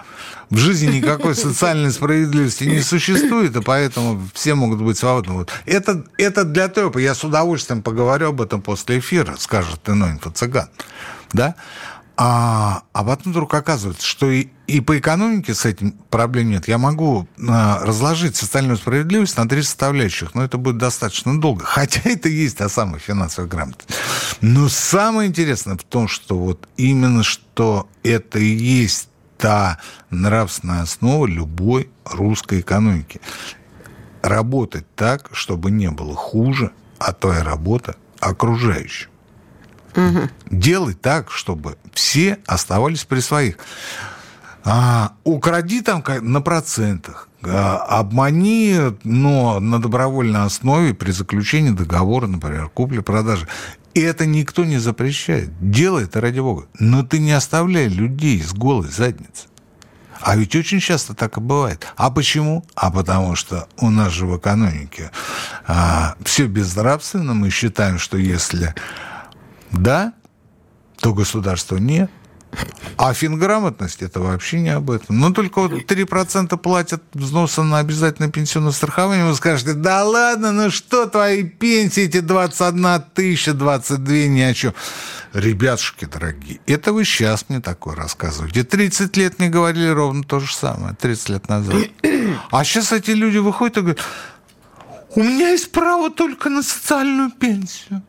[0.50, 5.34] В жизни никакой социальной справедливости не существует, и поэтому все могут быть свободны.
[5.34, 5.52] Вот.
[5.66, 10.70] Это, это для того, я с удовольствием поговорю об этом после эфира, скажет иной инфо-цыган.
[11.34, 11.56] Да?
[12.22, 16.68] А, а потом вдруг оказывается, что и, и по экономике с этим проблем нет.
[16.68, 21.64] Я могу а, разложить социальную справедливость на три составляющих, но это будет достаточно долго.
[21.66, 23.90] Хотя это и есть та самая финансовая грамотность.
[24.42, 29.80] Но самое интересное в том, что вот именно что это и есть та
[30.10, 33.22] нравственная основа любой русской экономики.
[34.22, 39.10] Работать так, чтобы не было хуже, а твоя работа окружающим.
[40.00, 40.30] Угу.
[40.52, 43.58] Делай так, чтобы все оставались при своих.
[44.64, 52.70] А, укради там на процентах, а, обмани, но на добровольной основе при заключении договора, например,
[52.70, 53.48] купли-продажи.
[53.94, 55.50] И это никто не запрещает.
[55.60, 56.68] Делай это ради бога.
[56.78, 59.50] Но ты не оставляй людей с голой задницей.
[60.22, 61.88] А ведь очень часто так и бывает.
[61.96, 62.66] А почему?
[62.76, 65.12] А потому что у нас же в экономике
[65.66, 67.34] а, все безнравственно.
[67.34, 68.76] Мы считаем, что если
[69.72, 70.14] да,
[71.00, 72.10] то государство нет.
[72.98, 75.20] А финграмотность это вообще не об этом.
[75.20, 79.26] Но только вот 3% платят взносы на обязательное пенсионное страхование.
[79.26, 84.74] Вы скажете, да ладно, ну что твои пенсии, эти 21 тысяча, 22, ни о чем.
[85.32, 88.64] Ребятушки дорогие, это вы сейчас мне такое рассказываете.
[88.64, 91.76] 30 лет мне говорили ровно то же самое, 30 лет назад.
[92.52, 94.00] А сейчас эти люди выходят и говорят,
[95.20, 98.02] у меня есть право только на социальную пенсию.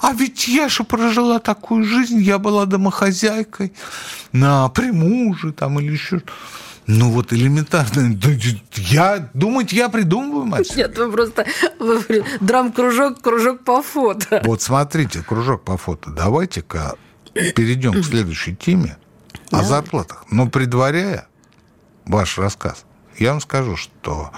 [0.00, 3.72] А ведь я же прожила такую жизнь, я была домохозяйкой
[4.32, 6.22] на при муже там или еще
[6.88, 8.18] ну вот элементарно.
[8.74, 10.74] Я думать, я придумываю, мать.
[10.74, 11.46] Нет, вы просто
[11.78, 14.40] вы, драм-кружок, кружок по фото.
[14.44, 16.10] Вот смотрите, кружок по фото.
[16.10, 16.94] Давайте-ка
[17.34, 18.96] перейдем к следующей теме
[19.50, 20.24] о зарплатах.
[20.30, 21.28] Но предваряя
[22.06, 22.86] ваш рассказ,
[23.18, 24.30] я вам скажу, что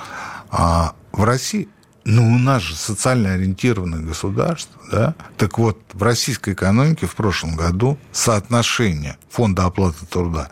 [0.50, 1.68] а, в России
[2.04, 5.14] ну, у нас же социально ориентированное государство, да?
[5.36, 10.48] Так вот, в российской экономике в прошлом году соотношение фонда оплаты труда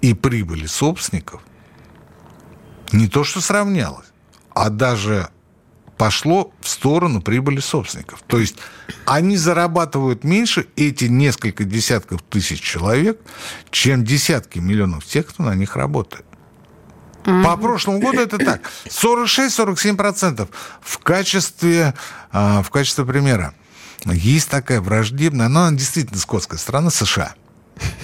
[0.00, 1.42] и прибыли собственников
[2.92, 4.06] не то что сравнялось,
[4.54, 5.28] а даже
[5.96, 8.22] пошло в сторону прибыли собственников.
[8.26, 8.56] То есть
[9.06, 13.20] они зарабатывают меньше, эти несколько десятков тысяч человек,
[13.70, 16.24] чем десятки миллионов тех, кто на них работает.
[17.24, 18.62] По прошлому году это так.
[18.86, 20.48] 46-47%.
[20.80, 21.94] В качестве,
[22.32, 23.54] а, в качестве примера.
[24.04, 27.34] Есть такая враждебная, но она действительно скотская страна США.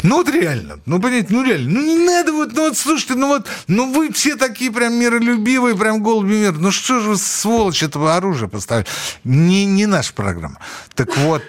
[0.02, 3.28] Ну вот реально, ну понимаете, ну реально, ну не надо вот, ну вот слушайте, ну
[3.28, 7.83] вот, ну вы все такие прям миролюбивые, прям голуби мир, ну что же вы, сволочь,
[7.83, 8.87] этого оружия поставили?
[9.24, 10.59] Не, не наша программа.
[10.94, 11.42] Так вот,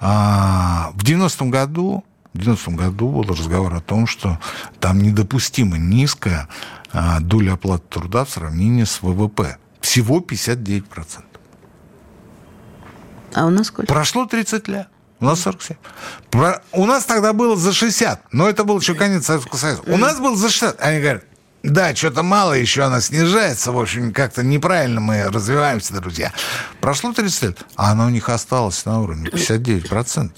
[0.00, 4.38] а, в 90-м году, в 90 году был разговор о том, что
[4.78, 6.48] там недопустимо низкая
[6.92, 9.58] а, доля оплаты труда в сравнении с ВВП.
[9.80, 11.24] Всего 59%.
[13.34, 13.92] А у нас сколько?
[13.92, 14.88] Прошло 30 лет.
[15.20, 15.76] У нас 47.
[16.30, 16.62] Про...
[16.72, 19.82] У нас тогда было за 60, но это был еще конец Советского Союза.
[19.86, 20.80] У нас было за 60.
[20.80, 21.24] Они говорят,
[21.62, 23.70] да, что-то мало еще она снижается.
[23.72, 26.32] В общем, как-то неправильно мы развиваемся, друзья.
[26.80, 30.30] Прошло 30 лет, а она у них осталась на уровне 59%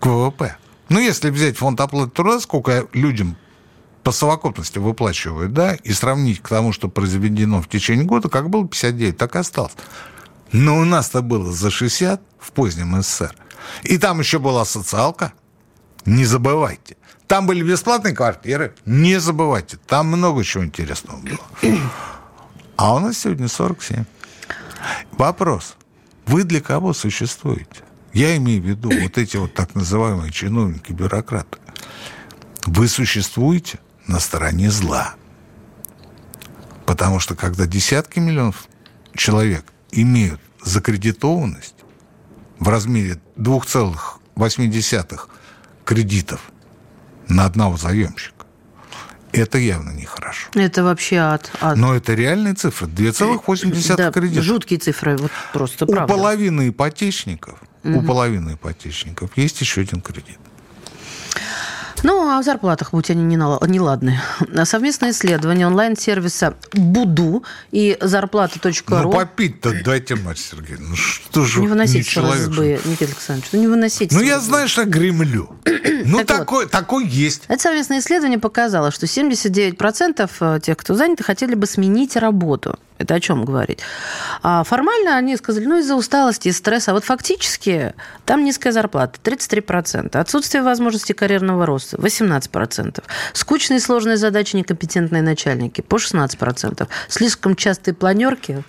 [0.00, 0.56] к ВВП.
[0.88, 3.36] Ну, если взять фонд оплаты труда, сколько людям
[4.02, 8.66] по совокупности выплачивают, да, и сравнить к тому, что произведено в течение года, как было
[8.68, 9.72] 59, так и осталось.
[10.52, 13.34] Но у нас-то было за 60 в позднем СССР.
[13.82, 15.32] И там еще была социалка.
[16.04, 16.96] Не забывайте.
[17.26, 18.74] Там были бесплатные квартиры.
[18.84, 19.78] Не забывайте.
[19.88, 21.80] Там много чего интересного было.
[22.76, 24.04] А у нас сегодня 47.
[25.12, 25.74] Вопрос.
[26.26, 27.82] Вы для кого существуете?
[28.16, 31.58] Я имею в виду вот эти вот так называемые чиновники, бюрократы.
[32.64, 35.16] Вы существуете на стороне зла.
[36.86, 38.68] Потому что когда десятки миллионов
[39.14, 41.74] человек имеют закредитованность
[42.58, 45.20] в размере 2,8
[45.84, 46.40] кредитов
[47.28, 48.35] на одного заемщика,
[49.36, 50.48] это явно нехорошо.
[50.54, 51.50] Это вообще ад.
[51.60, 51.76] ад.
[51.76, 52.86] Но это реальные цифры.
[52.88, 54.44] 2,8 да, кредитов.
[54.44, 56.12] Жуткие цифры, вот просто у правда.
[56.12, 57.98] Половины ипотечников, угу.
[57.98, 60.38] У половины ипотечников есть еще один кредит.
[62.02, 64.20] Ну, а о зарплатах, будь они неладные.
[64.64, 68.72] Совместное исследование онлайн-сервиса Буду и зарплата.ру.
[68.88, 70.88] Ну, попить-то дайте, Марья Сергеевна.
[70.90, 73.48] Ну, что же Не выносите человек, избы, Никита Александрович.
[73.52, 74.14] Ну, не выносите.
[74.14, 75.50] Ну, я, знаешь, огремлю.
[76.04, 77.42] ну, так такой, вот, такой есть.
[77.48, 82.78] Это совместное исследование показало, что 79% э, тех, кто заняты, хотели бы сменить работу.
[82.98, 83.80] Это о чем говорить?
[84.42, 86.92] А формально они сказали, ну, из-за усталости, из стресса.
[86.92, 87.94] А вот фактически
[88.26, 90.16] там низкая зарплата, 33%.
[90.16, 93.02] Отсутствие возможности карьерного роста, 18%.
[93.32, 96.88] Скучные сложные задачи, некомпетентные начальники, по 16%.
[97.08, 98.64] Слишком частые планерки,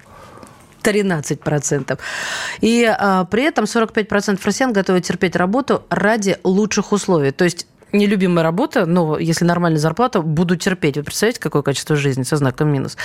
[0.83, 1.99] 13%.
[2.61, 7.31] И а, при этом 45% россиян готовы терпеть работу ради лучших условий.
[7.31, 10.97] То есть нелюбимая работа, но если нормальная зарплата, буду терпеть.
[10.97, 12.97] Вы представляете, какое качество жизни со знаком минус?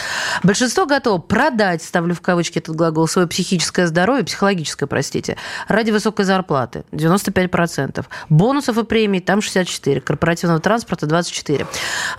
[0.42, 5.36] Большинство готово продать, ставлю в кавычки этот глагол, свое психическое здоровье, психологическое, простите,
[5.68, 6.84] ради высокой зарплаты.
[6.92, 8.04] 95%.
[8.28, 10.00] Бонусов и премий там 64%.
[10.00, 11.66] Корпоративного транспорта 24%.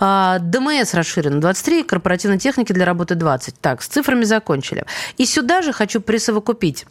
[0.00, 1.84] А, ДМС расширено 23%.
[1.84, 3.54] Корпоративной техники для работы 20%.
[3.60, 4.84] Так, с цифрами закончили.
[5.16, 6.86] И сюда же хочу присовокупить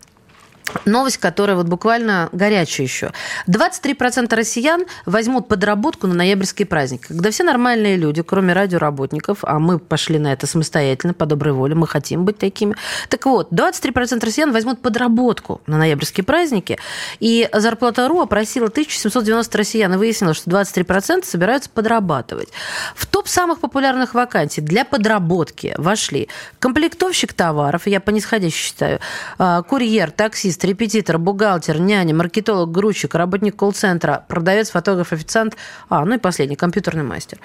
[0.86, 3.12] Новость, которая вот буквально горячая еще.
[3.48, 9.80] 23% россиян возьмут подработку на ноябрьский праздник, когда все нормальные люди, кроме радиоработников, а мы
[9.80, 12.76] пошли на это самостоятельно, по доброй воле, мы хотим быть такими.
[13.10, 16.78] Так вот, 23% россиян возьмут подработку на ноябрьские праздники,
[17.20, 22.50] и зарплата РУ опросила 1790 россиян, и выяснилось, что 23% собираются подрабатывать.
[22.96, 29.00] В топ самых популярных вакансий для подработки вошли комплектовщик товаров, я по нисходящей считаю,
[29.38, 35.56] а, курьер, таксист, таксист, репетитор, бухгалтер, няня, маркетолог, грузчик, работник колл-центра, продавец, фотограф, официант,
[35.90, 37.40] а, ну и последний, компьютерный мастер.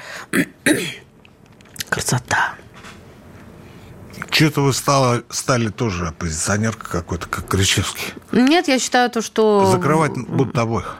[1.88, 2.54] Красота.
[4.30, 8.12] Что-то вы стала, стали тоже оппозиционерка какой-то, как Кричевский.
[8.32, 9.66] Нет, я считаю то, что...
[9.72, 10.98] Закрывать будут обоих.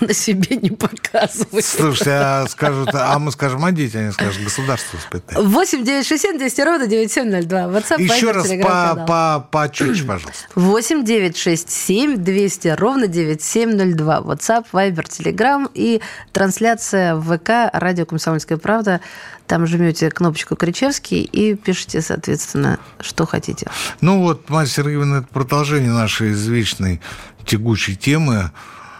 [0.00, 1.64] На себе не показывать.
[1.64, 5.46] Слушайте, а, скажут, а мы скажем о детях, они скажут, государство воспитает.
[5.46, 7.58] 8 9 6 7 200 ровно 9702.
[7.60, 10.46] WhatsApp, Еще раз по, по, по чуть, пожалуйста.
[10.54, 14.20] 8 9 6 7 200 ровно 9702.
[14.20, 16.00] WhatsApp, Viber, Telegram и
[16.32, 19.00] трансляция в ВК «Радио Комсомольская правда».
[19.46, 23.66] Там жмете кнопочку Кричевский и пишите, соответственно, что хотите.
[24.00, 27.02] Ну вот, Марья Сергеевна, это продолжение нашей извечной
[27.44, 28.52] тягучей темы а,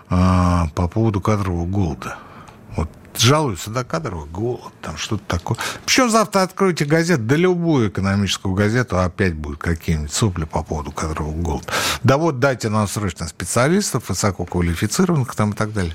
[0.09, 2.17] по поводу кадрового голода
[3.19, 5.57] жалуются, да, кадровый голод, там что-то такое.
[5.85, 11.35] Причем завтра откройте газету, да любую экономическую газету, опять будет какие-нибудь сопли по поводу кадрового
[11.35, 11.67] голода.
[12.03, 15.95] Да вот дайте нам срочно специалистов, высококвалифицированных там и так далее.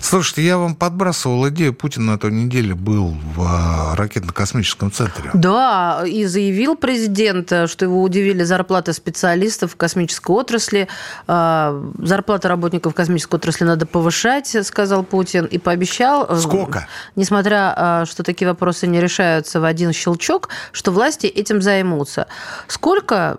[0.00, 5.30] Слушайте, я вам подбрасывал идею, Путин на той неделе был в а, ракетно-космическом центре.
[5.34, 10.88] Да, и заявил президент, что его удивили зарплаты специалистов в космической отрасли.
[11.26, 16.38] А, зарплаты работников космической отрасли надо повышать, сказал Путин, и пообещал...
[16.38, 16.59] Сколько?
[16.62, 16.86] Сколько?
[17.16, 22.26] Несмотря, а, что такие вопросы не решаются в один щелчок, что власти этим займутся.
[22.66, 23.38] Сколько?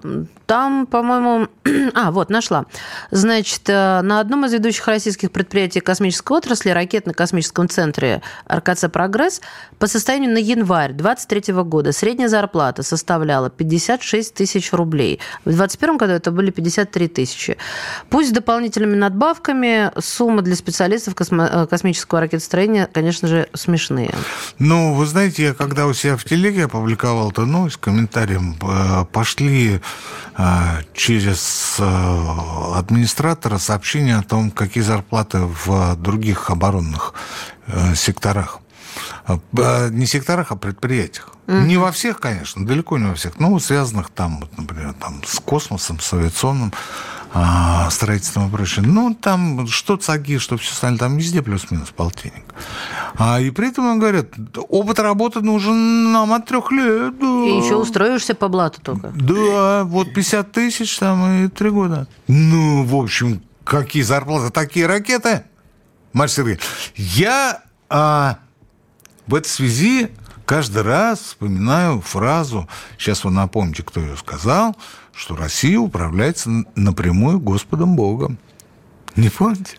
[0.51, 1.47] Там, по-моему...
[1.93, 2.65] А, вот, нашла.
[3.11, 9.41] Значит, э, на одном из ведущих российских предприятий космической отрасли, ракетно-космическом центре РКЦ «Прогресс»,
[9.79, 15.19] по состоянию на январь 2023 года средняя зарплата составляла 56 тысяч рублей.
[15.45, 17.57] В 2021 году это были 53 тысячи.
[18.09, 24.13] Пусть с дополнительными надбавками суммы для специалистов космо- э, космического ракетостроения, конечно же, смешные.
[24.59, 29.79] Ну, вы знаете, я когда у себя в телеге опубликовал эту новость, комментарием э, пошли
[30.93, 37.13] через а, администратора сообщение о том, какие зарплаты в других оборонных
[37.67, 38.59] э, секторах.
[39.25, 41.29] А, не секторах, а предприятиях.
[41.47, 41.65] Mm-hmm.
[41.65, 45.39] Не во всех, конечно, далеко не во всех, но связанных там, вот, например, там, с
[45.39, 46.73] космосом, с авиационным
[47.33, 48.85] а, строительством и прочее.
[48.85, 52.43] Ну, там что ЦАГИ, что все остальное, там везде плюс-минус полтинник.
[53.17, 54.27] А, и при этом говорят,
[54.69, 57.17] опыт работы нужен нам от трех лет.
[57.19, 57.25] Да.
[57.25, 59.11] И еще устроишься по блату только.
[59.15, 62.07] Да, вот 50 тысяч там и три года.
[62.27, 65.43] Ну, в общем, какие зарплаты, такие ракеты.
[66.13, 66.61] Марья Сергеевна,
[66.95, 68.39] я а,
[69.27, 70.09] в этой связи
[70.45, 72.67] каждый раз вспоминаю фразу,
[72.97, 74.75] сейчас вы напомните, кто ее сказал,
[75.13, 78.37] что Россия управляется напрямую Господом Богом.
[79.15, 79.77] Не помните?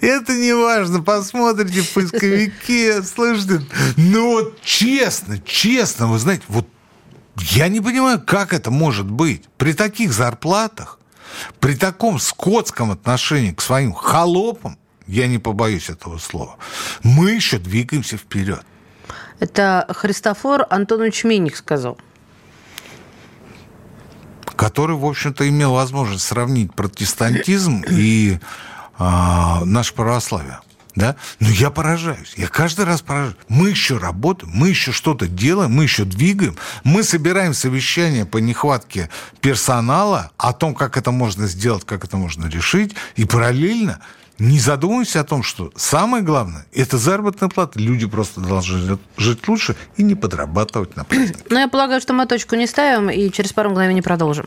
[0.00, 3.62] Это не важно, посмотрите в поисковике, слышите?
[3.96, 6.68] Ну вот честно, честно, вы знаете, вот
[7.36, 9.44] я не понимаю, как это может быть.
[9.56, 10.98] При таких зарплатах,
[11.60, 16.56] при таком скотском отношении к своим холопам, я не побоюсь этого слова,
[17.02, 18.64] мы еще двигаемся вперед.
[19.40, 21.98] Это Христофор Антонович Миних сказал.
[24.54, 28.38] Который, в общем-то, имел возможность сравнить протестантизм и
[29.02, 30.60] а, наше православие.
[30.94, 31.16] Да?
[31.40, 32.34] Но я поражаюсь.
[32.36, 33.36] Я каждый раз поражаюсь.
[33.48, 36.56] Мы еще работаем, мы еще что-то делаем, мы еще двигаем.
[36.84, 39.08] Мы собираем совещания по нехватке
[39.40, 42.94] персонала о том, как это можно сделать, как это можно решить.
[43.16, 44.00] И параллельно
[44.38, 47.78] не задумываемся о том, что самое главное– это заработная плата.
[47.78, 51.38] Люди просто должны жить лучше и не подрабатывать на праздник.
[51.48, 54.46] Ну, я полагаю, что мы точку не ставим и через пару мгновений продолжим.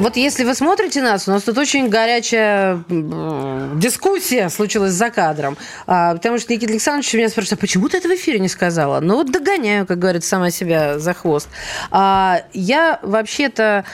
[0.00, 5.58] Вот если вы смотрите нас, у нас тут очень горячая дискуссия случилась за кадром.
[5.86, 9.00] А, потому что Никита Александрович меня спрашивает, а почему ты это в эфире не сказала?
[9.00, 11.50] Ну вот догоняю, как говорит сама себя за хвост.
[11.90, 13.84] А, я вообще-то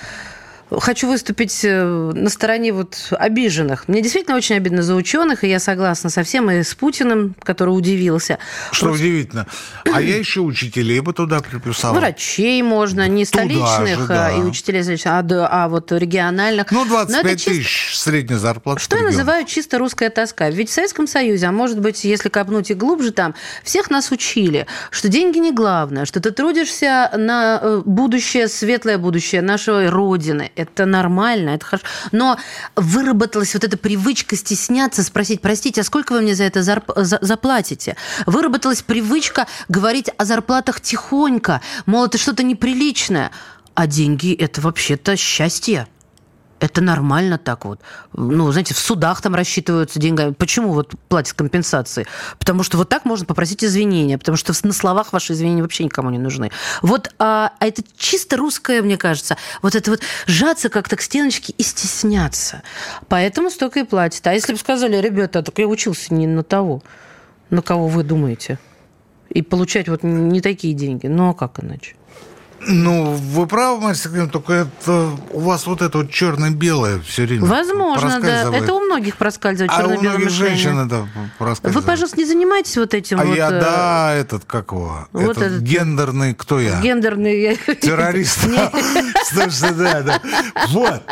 [0.70, 3.88] хочу выступить э, на стороне вот обиженных.
[3.88, 7.70] Мне действительно очень обидно за ученых, и я согласна со всем, и с Путиным, который
[7.70, 8.38] удивился.
[8.72, 9.04] Что Просто...
[9.04, 9.46] удивительно.
[9.92, 11.94] А я еще учителей бы туда приписал.
[11.94, 14.32] Врачей можно, не столичных же, да.
[14.32, 16.70] и учителей, а, а вот региональных.
[16.70, 17.50] Ну, 25 чисто...
[17.50, 18.80] тысяч средняя зарплата.
[18.80, 20.50] Что я называю чисто русская тоска.
[20.50, 24.66] Ведь в Советском Союзе, а может быть, если копнуть и глубже там, всех нас учили,
[24.90, 30.86] что деньги не главное, что ты трудишься на э, будущее, светлое будущее нашей Родины это
[30.86, 31.86] нормально, это хорошо.
[32.12, 32.38] Но
[32.74, 36.90] выработалась вот эта привычка стесняться, спросить, простите, а сколько вы мне за это зарп...
[36.96, 37.18] за...
[37.20, 37.96] заплатите?
[38.26, 43.30] Выработалась привычка говорить о зарплатах тихонько, мол, это что-то неприличное.
[43.74, 45.86] А деньги– это вообще-то счастье.
[46.58, 47.80] Это нормально так вот.
[48.14, 50.32] Ну, знаете, в судах там рассчитываются деньгами.
[50.32, 52.06] Почему вот платят компенсации?
[52.38, 56.08] Потому что вот так можно попросить извинения, потому что на словах ваши извинения вообще никому
[56.10, 56.50] не нужны.
[56.80, 59.36] Вот а, а это чисто русское, мне кажется.
[59.60, 62.62] Вот это вот сжаться как-то к стеночке и стесняться.
[63.08, 64.26] Поэтому столько и платят.
[64.26, 66.82] А если бы сказали, ребята, так я учился не на того,
[67.50, 68.58] на кого вы думаете,
[69.28, 71.96] и получать вот не такие деньги, ну а как иначе?
[72.68, 78.20] Ну, вы правы, Сергеевна, только это у вас вот это вот черно-белое все время Возможно,
[78.20, 78.54] да.
[78.54, 81.08] Это у многих проскальзывает а черно-белое у многих женщин это
[81.38, 81.74] проскальзывает.
[81.74, 83.36] Вы, пожалуйста, не занимайтесь вот этим а вот...
[83.36, 85.06] я, э, да, этот, как его?
[85.12, 86.80] Вот этот, этот гендерный, кто я?
[86.80, 87.56] Гендерный...
[87.80, 88.40] Террорист.
[89.30, 90.22] Слушайте, да, да.
[90.68, 91.02] Вот.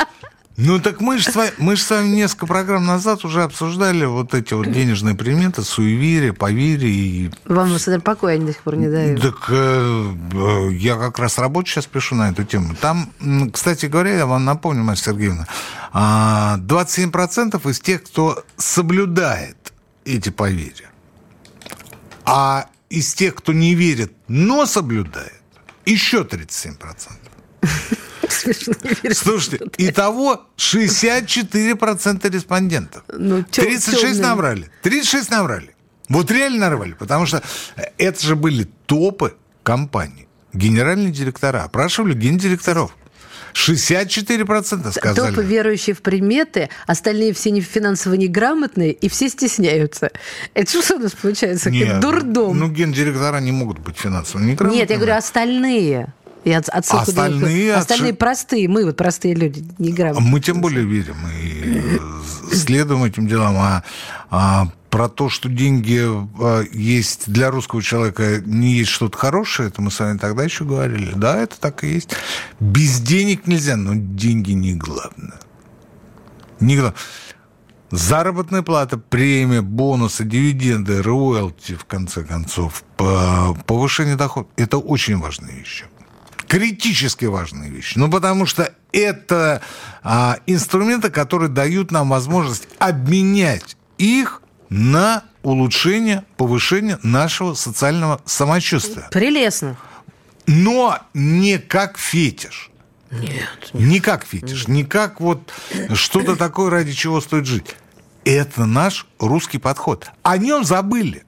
[0.57, 4.05] Ну так мы же, с вами, мы же с вами несколько программ назад уже обсуждали
[4.05, 6.93] вот эти вот денежные приметы, суеверие, поверие.
[6.93, 7.31] И...
[7.47, 9.21] Вам Владимир покоя они до сих пор не дают.
[9.21, 12.77] Так э, э, я как раз работу сейчас пишу на эту тему.
[12.81, 13.11] Там,
[13.53, 15.49] кстати говоря, я вам напомню, Марья Сергеевна,
[15.93, 19.57] 27% а, из тех, кто соблюдает
[20.05, 20.91] эти поверья,
[22.25, 25.43] а из тех, кто не верит, но соблюдает,
[25.85, 26.77] еще 37%.
[29.13, 33.03] Слушайте, итого 64% респондентов.
[33.09, 34.71] Ну, 36 набрали.
[34.83, 35.75] 36 набрали.
[36.09, 37.43] Вот реально нарвали, потому что
[37.97, 40.29] это же были топы компаний.
[40.53, 41.65] Генеральные директора.
[41.65, 42.95] Опрашивали гендиректоров.
[43.55, 45.31] 64% сказали.
[45.31, 50.11] Топы верующие в приметы, остальные все не финансово неграмотные, и все стесняются.
[50.55, 51.71] Это что у нас получается?
[51.71, 52.59] Нет, дурдом.
[52.59, 54.81] Ну, гендиректора не могут быть финансово неграмотными.
[54.81, 56.13] Нет, я говорю, остальные.
[56.45, 57.79] От, отсылку остальные, дают.
[57.79, 60.31] остальные простые, мы вот простые люди, не грамотные.
[60.31, 63.57] Мы тем более верим и следуем этим делам.
[63.57, 63.83] А,
[64.31, 69.81] а про то, что деньги а, есть для русского человека не есть что-то хорошее, это
[69.81, 71.13] мы с вами тогда еще говорили.
[71.15, 72.11] Да, это так и есть.
[72.61, 75.41] Без денег нельзя, но деньги не главное.
[76.61, 76.99] Не главное.
[77.91, 85.85] Заработная плата, премия, бонусы, дивиденды, роялти, в конце концов, повышение дохода– это очень важные вещи
[86.55, 87.99] критически важные вещи.
[87.99, 89.61] Ну, потому что это
[90.05, 99.09] а, инструменты, которые дают нам возможность обменять их на улучшение, повышение нашего социального самочувствия.
[99.11, 99.77] Прелестно.
[100.47, 102.71] Но не как фетиш.
[103.11, 103.71] Нет.
[103.73, 105.53] Не как фетиш, не как вот
[105.93, 107.75] что-то такое, ради чего стоит жить.
[108.25, 110.07] Это наш русский подход.
[110.23, 111.25] О нем забыли.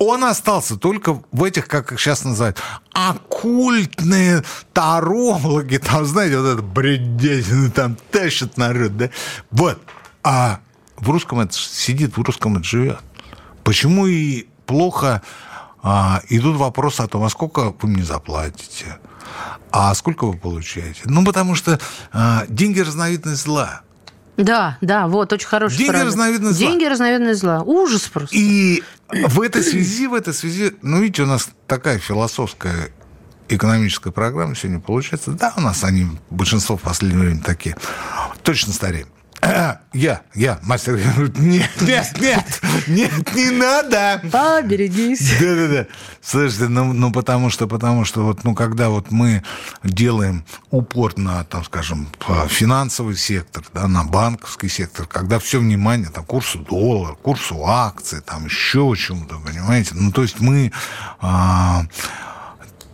[0.00, 2.58] Он остался только в этих, как их сейчас называют,
[2.94, 4.42] оккультные
[4.72, 9.10] тарологи, там, знаете, вот это бредеть, там тащат народ, да?
[9.50, 9.78] Вот.
[10.22, 10.60] А
[10.96, 13.00] в русском это сидит, в русском это живет.
[13.62, 15.20] Почему и плохо
[15.82, 18.98] а, идут вопросы о том, а сколько вы мне заплатите,
[19.70, 21.02] а сколько вы получаете?
[21.04, 21.78] Ну, потому что
[22.10, 23.82] а, деньги разновидность зла.
[24.36, 26.06] Да, да, вот, очень хороший Деньги фраза.
[26.06, 26.68] разновидность зла.
[26.68, 27.62] Деньги разновидность зла.
[27.62, 28.34] Ужас просто.
[28.36, 32.90] И в этой связи, в этой связи, ну, видите, у нас такая философская
[33.48, 35.32] экономическая программа сегодня получается.
[35.32, 37.76] Да, у нас они, большинство в последнее время такие.
[38.42, 39.08] Точно стареем.
[39.92, 40.96] Я, я, мастер
[41.38, 44.20] нет, нет, нет, нет, не надо.
[44.30, 45.38] Поберегись.
[45.38, 45.86] Да-да-да.
[46.22, 49.42] Слушайте, ну, ну потому что, потому что вот, ну, когда вот мы
[49.82, 52.08] делаем упор на, там, скажем,
[52.48, 58.44] финансовый сектор, да, на банковский сектор, когда все внимание, там, курсу доллара, курсу акций, там,
[58.44, 59.90] еще чему-то, понимаете?
[59.94, 60.72] Ну, то есть мы
[61.20, 61.84] а,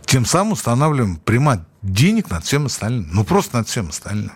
[0.05, 3.09] тем самым устанавливаем примат денег над всем остальным.
[3.11, 4.33] Ну, просто над всем остальным.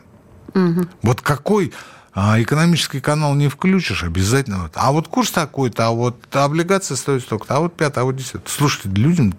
[0.53, 0.87] Угу.
[1.03, 1.73] Вот какой
[2.13, 4.69] а экономический канал не включишь, обязательно.
[4.73, 8.43] А вот курс такой-то, а вот облигация стоит столько-то, а вот пятое, а вот десятое.
[8.47, 9.33] Слушайте, людям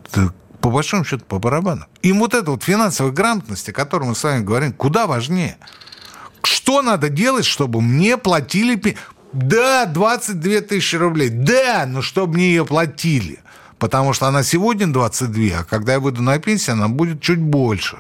[0.61, 1.87] по большому счету по барабану.
[2.03, 5.59] Им вот эта вот финансовая грамотность, о которой мы с вами говорим, куда важнее.
[6.45, 8.97] Что надо делать, чтобы мне платили...
[9.33, 11.31] Да, 22 тысячи рублей.
[11.31, 13.41] Да, но чтобы мне ее платили.
[13.79, 17.97] Потому что она сегодня 22, а когда я выйду на пенсию, она будет чуть больше.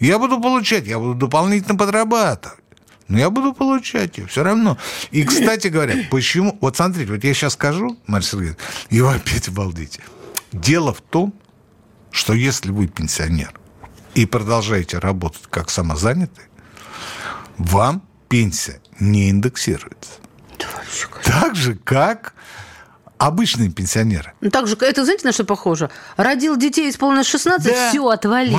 [0.00, 2.58] Я буду получать, я буду дополнительно подрабатывать.
[3.12, 4.78] Но я буду получать ее все равно.
[5.10, 6.56] И, кстати говоря, почему...
[6.62, 8.56] Вот смотрите, вот я сейчас скажу, Марья Сергеевна,
[8.88, 10.00] и вы опять обалдите.
[10.50, 11.34] Дело в том,
[12.10, 13.52] что если вы пенсионер
[14.14, 16.44] и продолжаете работать как самозанятый,
[17.58, 20.12] вам пенсия не индексируется.
[21.22, 22.32] Так же, как
[23.18, 24.32] обычные пенсионеры.
[24.40, 25.90] Ну, так же, это знаете, на что похоже?
[26.16, 27.90] Родил детей, исполнилось 16, да.
[27.90, 28.56] все, отвали.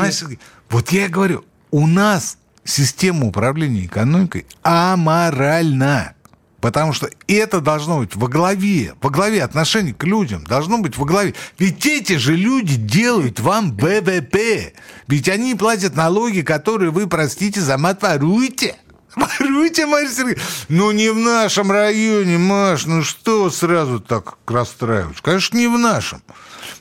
[0.70, 6.16] Вот я и говорю, у нас система управления экономикой аморальна.
[6.64, 11.06] Потому что это должно быть во главе, во главе отношений к людям, должно быть во
[11.06, 11.36] главе.
[11.60, 14.74] Ведь эти же люди делают вам БВП.
[15.10, 18.78] Ведь они платят налоги, которые вы, простите, за мат воруете.
[19.14, 20.38] Воруете, Марья?
[20.70, 25.22] Ну, не в нашем районе, Маш, ну что сразу так расстраиваешь?
[25.22, 26.24] Конечно, не в нашем.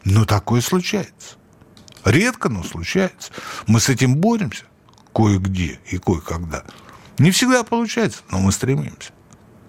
[0.05, 1.35] Но такое случается.
[2.05, 3.33] Редко, но случается.
[3.67, 4.63] Мы с этим боремся
[5.13, 6.65] кое-где и кое-когда.
[7.19, 9.11] Не всегда получается, но мы стремимся.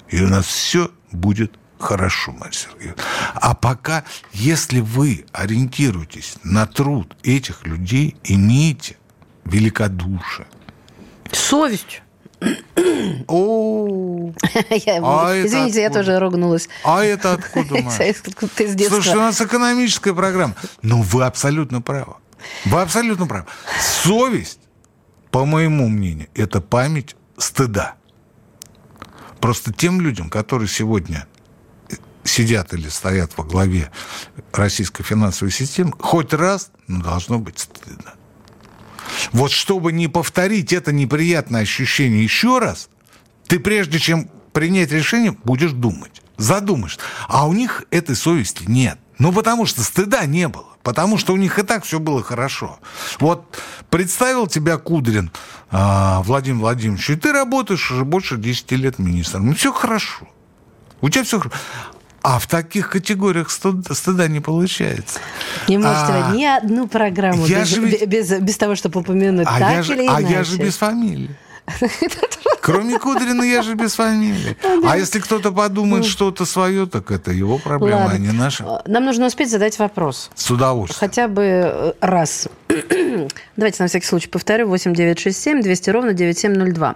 [0.10, 3.04] И у нас все будет хорошо, Марья Сергеевна.
[3.36, 8.98] А пока, если вы ориентируетесь на труд этих людей, имейте
[9.46, 10.48] великодушие.
[11.32, 12.02] Совесть.
[13.28, 16.68] О, а Извините, я тоже ругнулась.
[16.84, 17.90] А это откуда,
[18.90, 20.56] Слушай, у нас экономическая программа.
[20.82, 22.16] Но вы абсолютно правы.
[22.66, 23.46] Вы абсолютно правы.
[24.04, 24.60] Совесть
[25.34, 27.96] по моему мнению, это память стыда.
[29.42, 31.26] Просто тем людям, которые сегодня
[32.24, 33.90] сидят или стоят во главе
[34.52, 38.14] российской финансовой системы, хоть раз, но должно быть стыдно.
[39.32, 42.90] Вот чтобы не повторить это неприятное ощущение еще раз,
[43.48, 47.00] ты прежде чем принять решение, будешь думать, задумаешь.
[47.28, 49.00] А у них этой совести нет.
[49.20, 50.66] Ну, потому что стыда не было.
[50.84, 52.80] Потому что у них и так все было хорошо.
[53.20, 53.58] Вот
[53.90, 55.32] представил тебя Кудрин,
[55.72, 59.48] э, Владимир Владимирович, и ты работаешь уже больше 10 лет министром.
[59.48, 60.28] Ну, все хорошо.
[61.00, 61.56] У тебя все хорошо.
[62.22, 65.20] А в таких категориях стыда, стыда не получается.
[65.68, 68.08] Не можете а, ни одну программу без, ведь...
[68.08, 70.12] без, без того, чтобы упомянуть а так я или же, иначе.
[70.16, 71.36] А я же без фамилии.
[72.62, 74.56] Кроме Кудрина я же без фамилии.
[74.86, 78.82] А если кто-то подумает что-то свое, так это его проблема, а не наша.
[78.86, 80.30] Нам нужно успеть задать вопрос.
[80.36, 81.00] С удовольствием.
[81.00, 82.48] Хотя бы э, раз.
[83.58, 84.68] Давайте на всякий случай повторю.
[84.68, 86.96] 8 9 6 7 200 ровно 9702.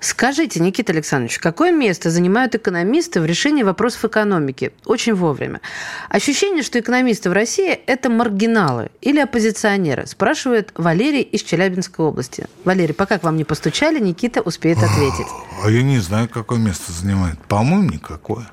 [0.00, 4.70] Скажите, Никита Александрович, какое место занимают экономисты в решении вопросов экономики?
[4.84, 5.60] Очень вовремя.
[6.08, 12.46] Ощущение, что экономисты в России– это маргиналы или оппозиционеры, спрашивает Валерий из Челябинской области.
[12.64, 15.26] Валерий, пока к вам не постучали, Никита успеет ответить.
[15.64, 17.38] А я не знаю, какое место занимает.
[17.48, 18.46] По-моему, никакое.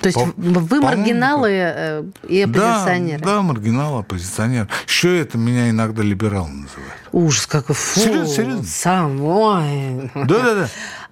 [0.00, 3.22] То есть по, вы маргиналы э, и оппозиционеры?
[3.22, 4.68] Да, да, маргинал, оппозиционер.
[4.86, 6.94] Еще это меня иногда либералом называют.
[7.12, 8.00] Ужас, какой фу.
[8.00, 8.64] Серьезно, серьезно.
[8.64, 10.10] Сам, ой.
[10.14, 10.68] Да-да-да.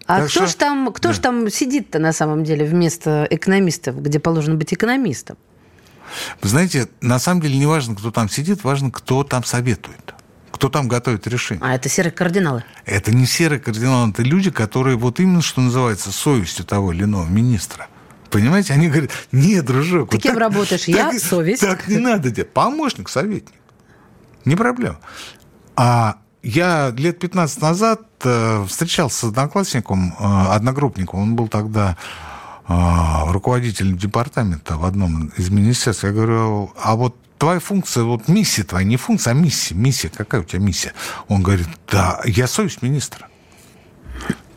[0.06, 1.14] А так кто же там, кто да.
[1.14, 5.36] ж там сидит-то на самом деле вместо экономистов, где положено быть экономистом?
[6.40, 10.14] Вы знаете, на самом деле не важно, кто там сидит, важно, кто там советует
[10.50, 11.64] кто там готовит решение.
[11.64, 12.64] А это серые кардиналы?
[12.84, 17.26] Это не серые кардиналы, это люди, которые вот именно, что называется, совестью того или иного
[17.28, 17.86] министра.
[18.30, 20.10] Понимаете, они говорят, нет, дружок.
[20.10, 20.82] Ты вот кем так, работаешь?
[20.82, 21.62] Так, Я совесть.
[21.62, 22.52] Так не надо делать.
[22.52, 23.54] Помощник, советник.
[24.44, 24.98] Не проблема.
[25.76, 31.20] А я лет 15 назад э, встречался с одноклассником, э, одногруппником.
[31.20, 31.96] Он был тогда
[32.68, 32.74] э,
[33.26, 36.04] руководителем департамента в одном из министерств.
[36.04, 39.74] Я говорю, а вот твоя функция, вот миссия твоя, не функция, а миссия.
[39.74, 40.92] Миссия, какая у тебя миссия?
[41.28, 43.28] Он говорит, да, я совесть министра.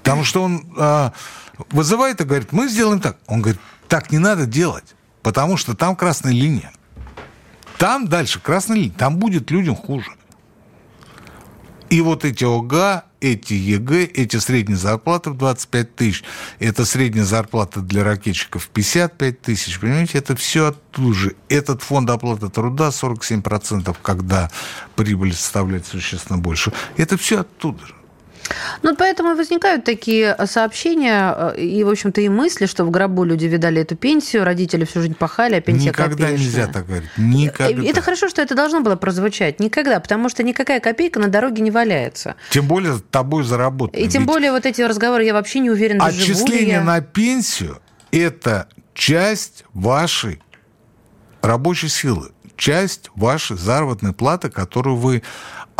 [0.01, 0.65] Потому что он
[1.69, 3.17] вызывает и говорит, мы сделаем так.
[3.27, 6.71] Он говорит, так не надо делать, потому что там красная линия.
[7.77, 10.11] Там дальше красная линия, там будет людям хуже.
[11.89, 16.23] И вот эти ОГЭ, эти ЕГЭ, эти средние зарплаты в 25 тысяч,
[16.59, 21.35] это средняя зарплата для ракетчиков 55 тысяч, понимаете, это все оттуда же.
[21.49, 24.49] Этот фонд оплаты труда 47%, когда
[24.95, 27.93] прибыль составляет существенно больше, это все оттуда же.
[28.83, 33.23] Ну, поэтому возникают такие э, сообщения э, и, в общем-то, и мысли, что в гробу
[33.23, 36.37] люди видали эту пенсию, родители всю жизнь пахали, а пенсия Никогда копеечная.
[36.37, 37.09] нельзя так говорить.
[37.17, 37.83] Никогда.
[37.83, 39.59] Это хорошо, что это должно было прозвучать.
[39.59, 42.35] Никогда, потому что никакая копейка на дороге не валяется.
[42.49, 43.99] Тем более тобой заработано.
[43.99, 46.83] И тем более вот эти разговоры, я вообще не уверена, Отчисление я...
[46.83, 47.79] на пенсию–
[48.11, 50.41] это часть вашей
[51.41, 55.23] рабочей силы, часть вашей заработной платы, которую вы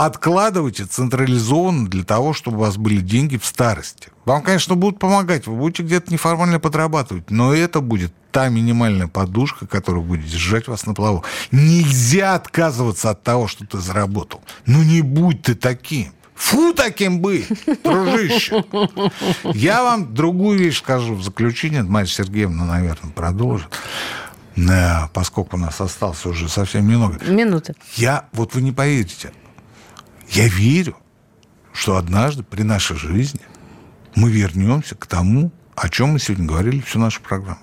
[0.06, 4.10] откладывайте централизованно для того, чтобы у вас были деньги в старости.
[4.26, 9.68] Вам, конечно, будут помогать, вы будете где-то неформально подрабатывать, но это будет та минимальная подушка,
[9.68, 11.24] которая будет держать вас на плаву.
[11.52, 14.42] Нельзя отказываться от того, что ты заработал.
[14.66, 16.14] Ну не будь ты таким.
[16.34, 17.46] Фу таким бы,
[17.84, 18.64] дружище.
[19.54, 21.84] Я вам другую вещь скажу в заключение.
[21.84, 23.70] Марья Сергеевна, наверное, продолжит.
[24.58, 27.24] Э, поскольку у нас осталось уже совсем немного.
[27.26, 27.76] Минуты.
[27.96, 29.32] Я, вот вы не поверите,
[30.32, 30.98] я верю,
[31.74, 33.42] что однажды при нашей жизни
[34.16, 37.62] мы вернемся к тому, о чем мы сегодня говорили всю нашу программу.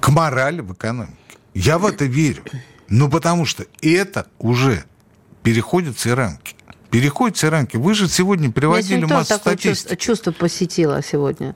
[0.00, 1.16] К морали в экономике.
[1.54, 2.42] Я в это верю.
[2.88, 4.84] Ну, потому что это уже
[5.42, 6.56] переходит все рамки.
[6.90, 7.76] Переходит все рамки.
[7.76, 9.96] Вы же сегодня приводили массу статистики.
[9.96, 11.54] Чувство посетило сегодня.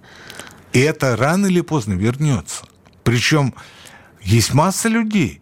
[0.73, 2.65] И это рано или поздно вернется.
[3.05, 3.55] Причем
[4.23, 5.41] есть масса людей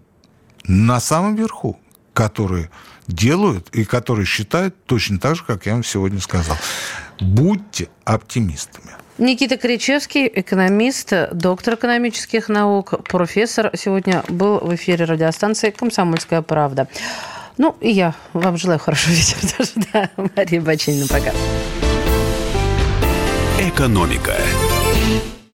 [0.64, 1.78] на самом верху,
[2.12, 2.70] которые
[3.06, 6.56] делают и которые считают точно так же, как я вам сегодня сказал.
[7.20, 8.90] Будьте оптимистами.
[9.18, 16.88] Никита Кричевский, экономист, доктор экономических наук, профессор, сегодня был в эфире радиостанции «Комсомольская правда».
[17.56, 19.70] Ну, и я вам желаю хорошего вечера тоже.
[19.92, 21.32] Да, Мария Бачинина, пока.
[23.60, 24.36] Экономика.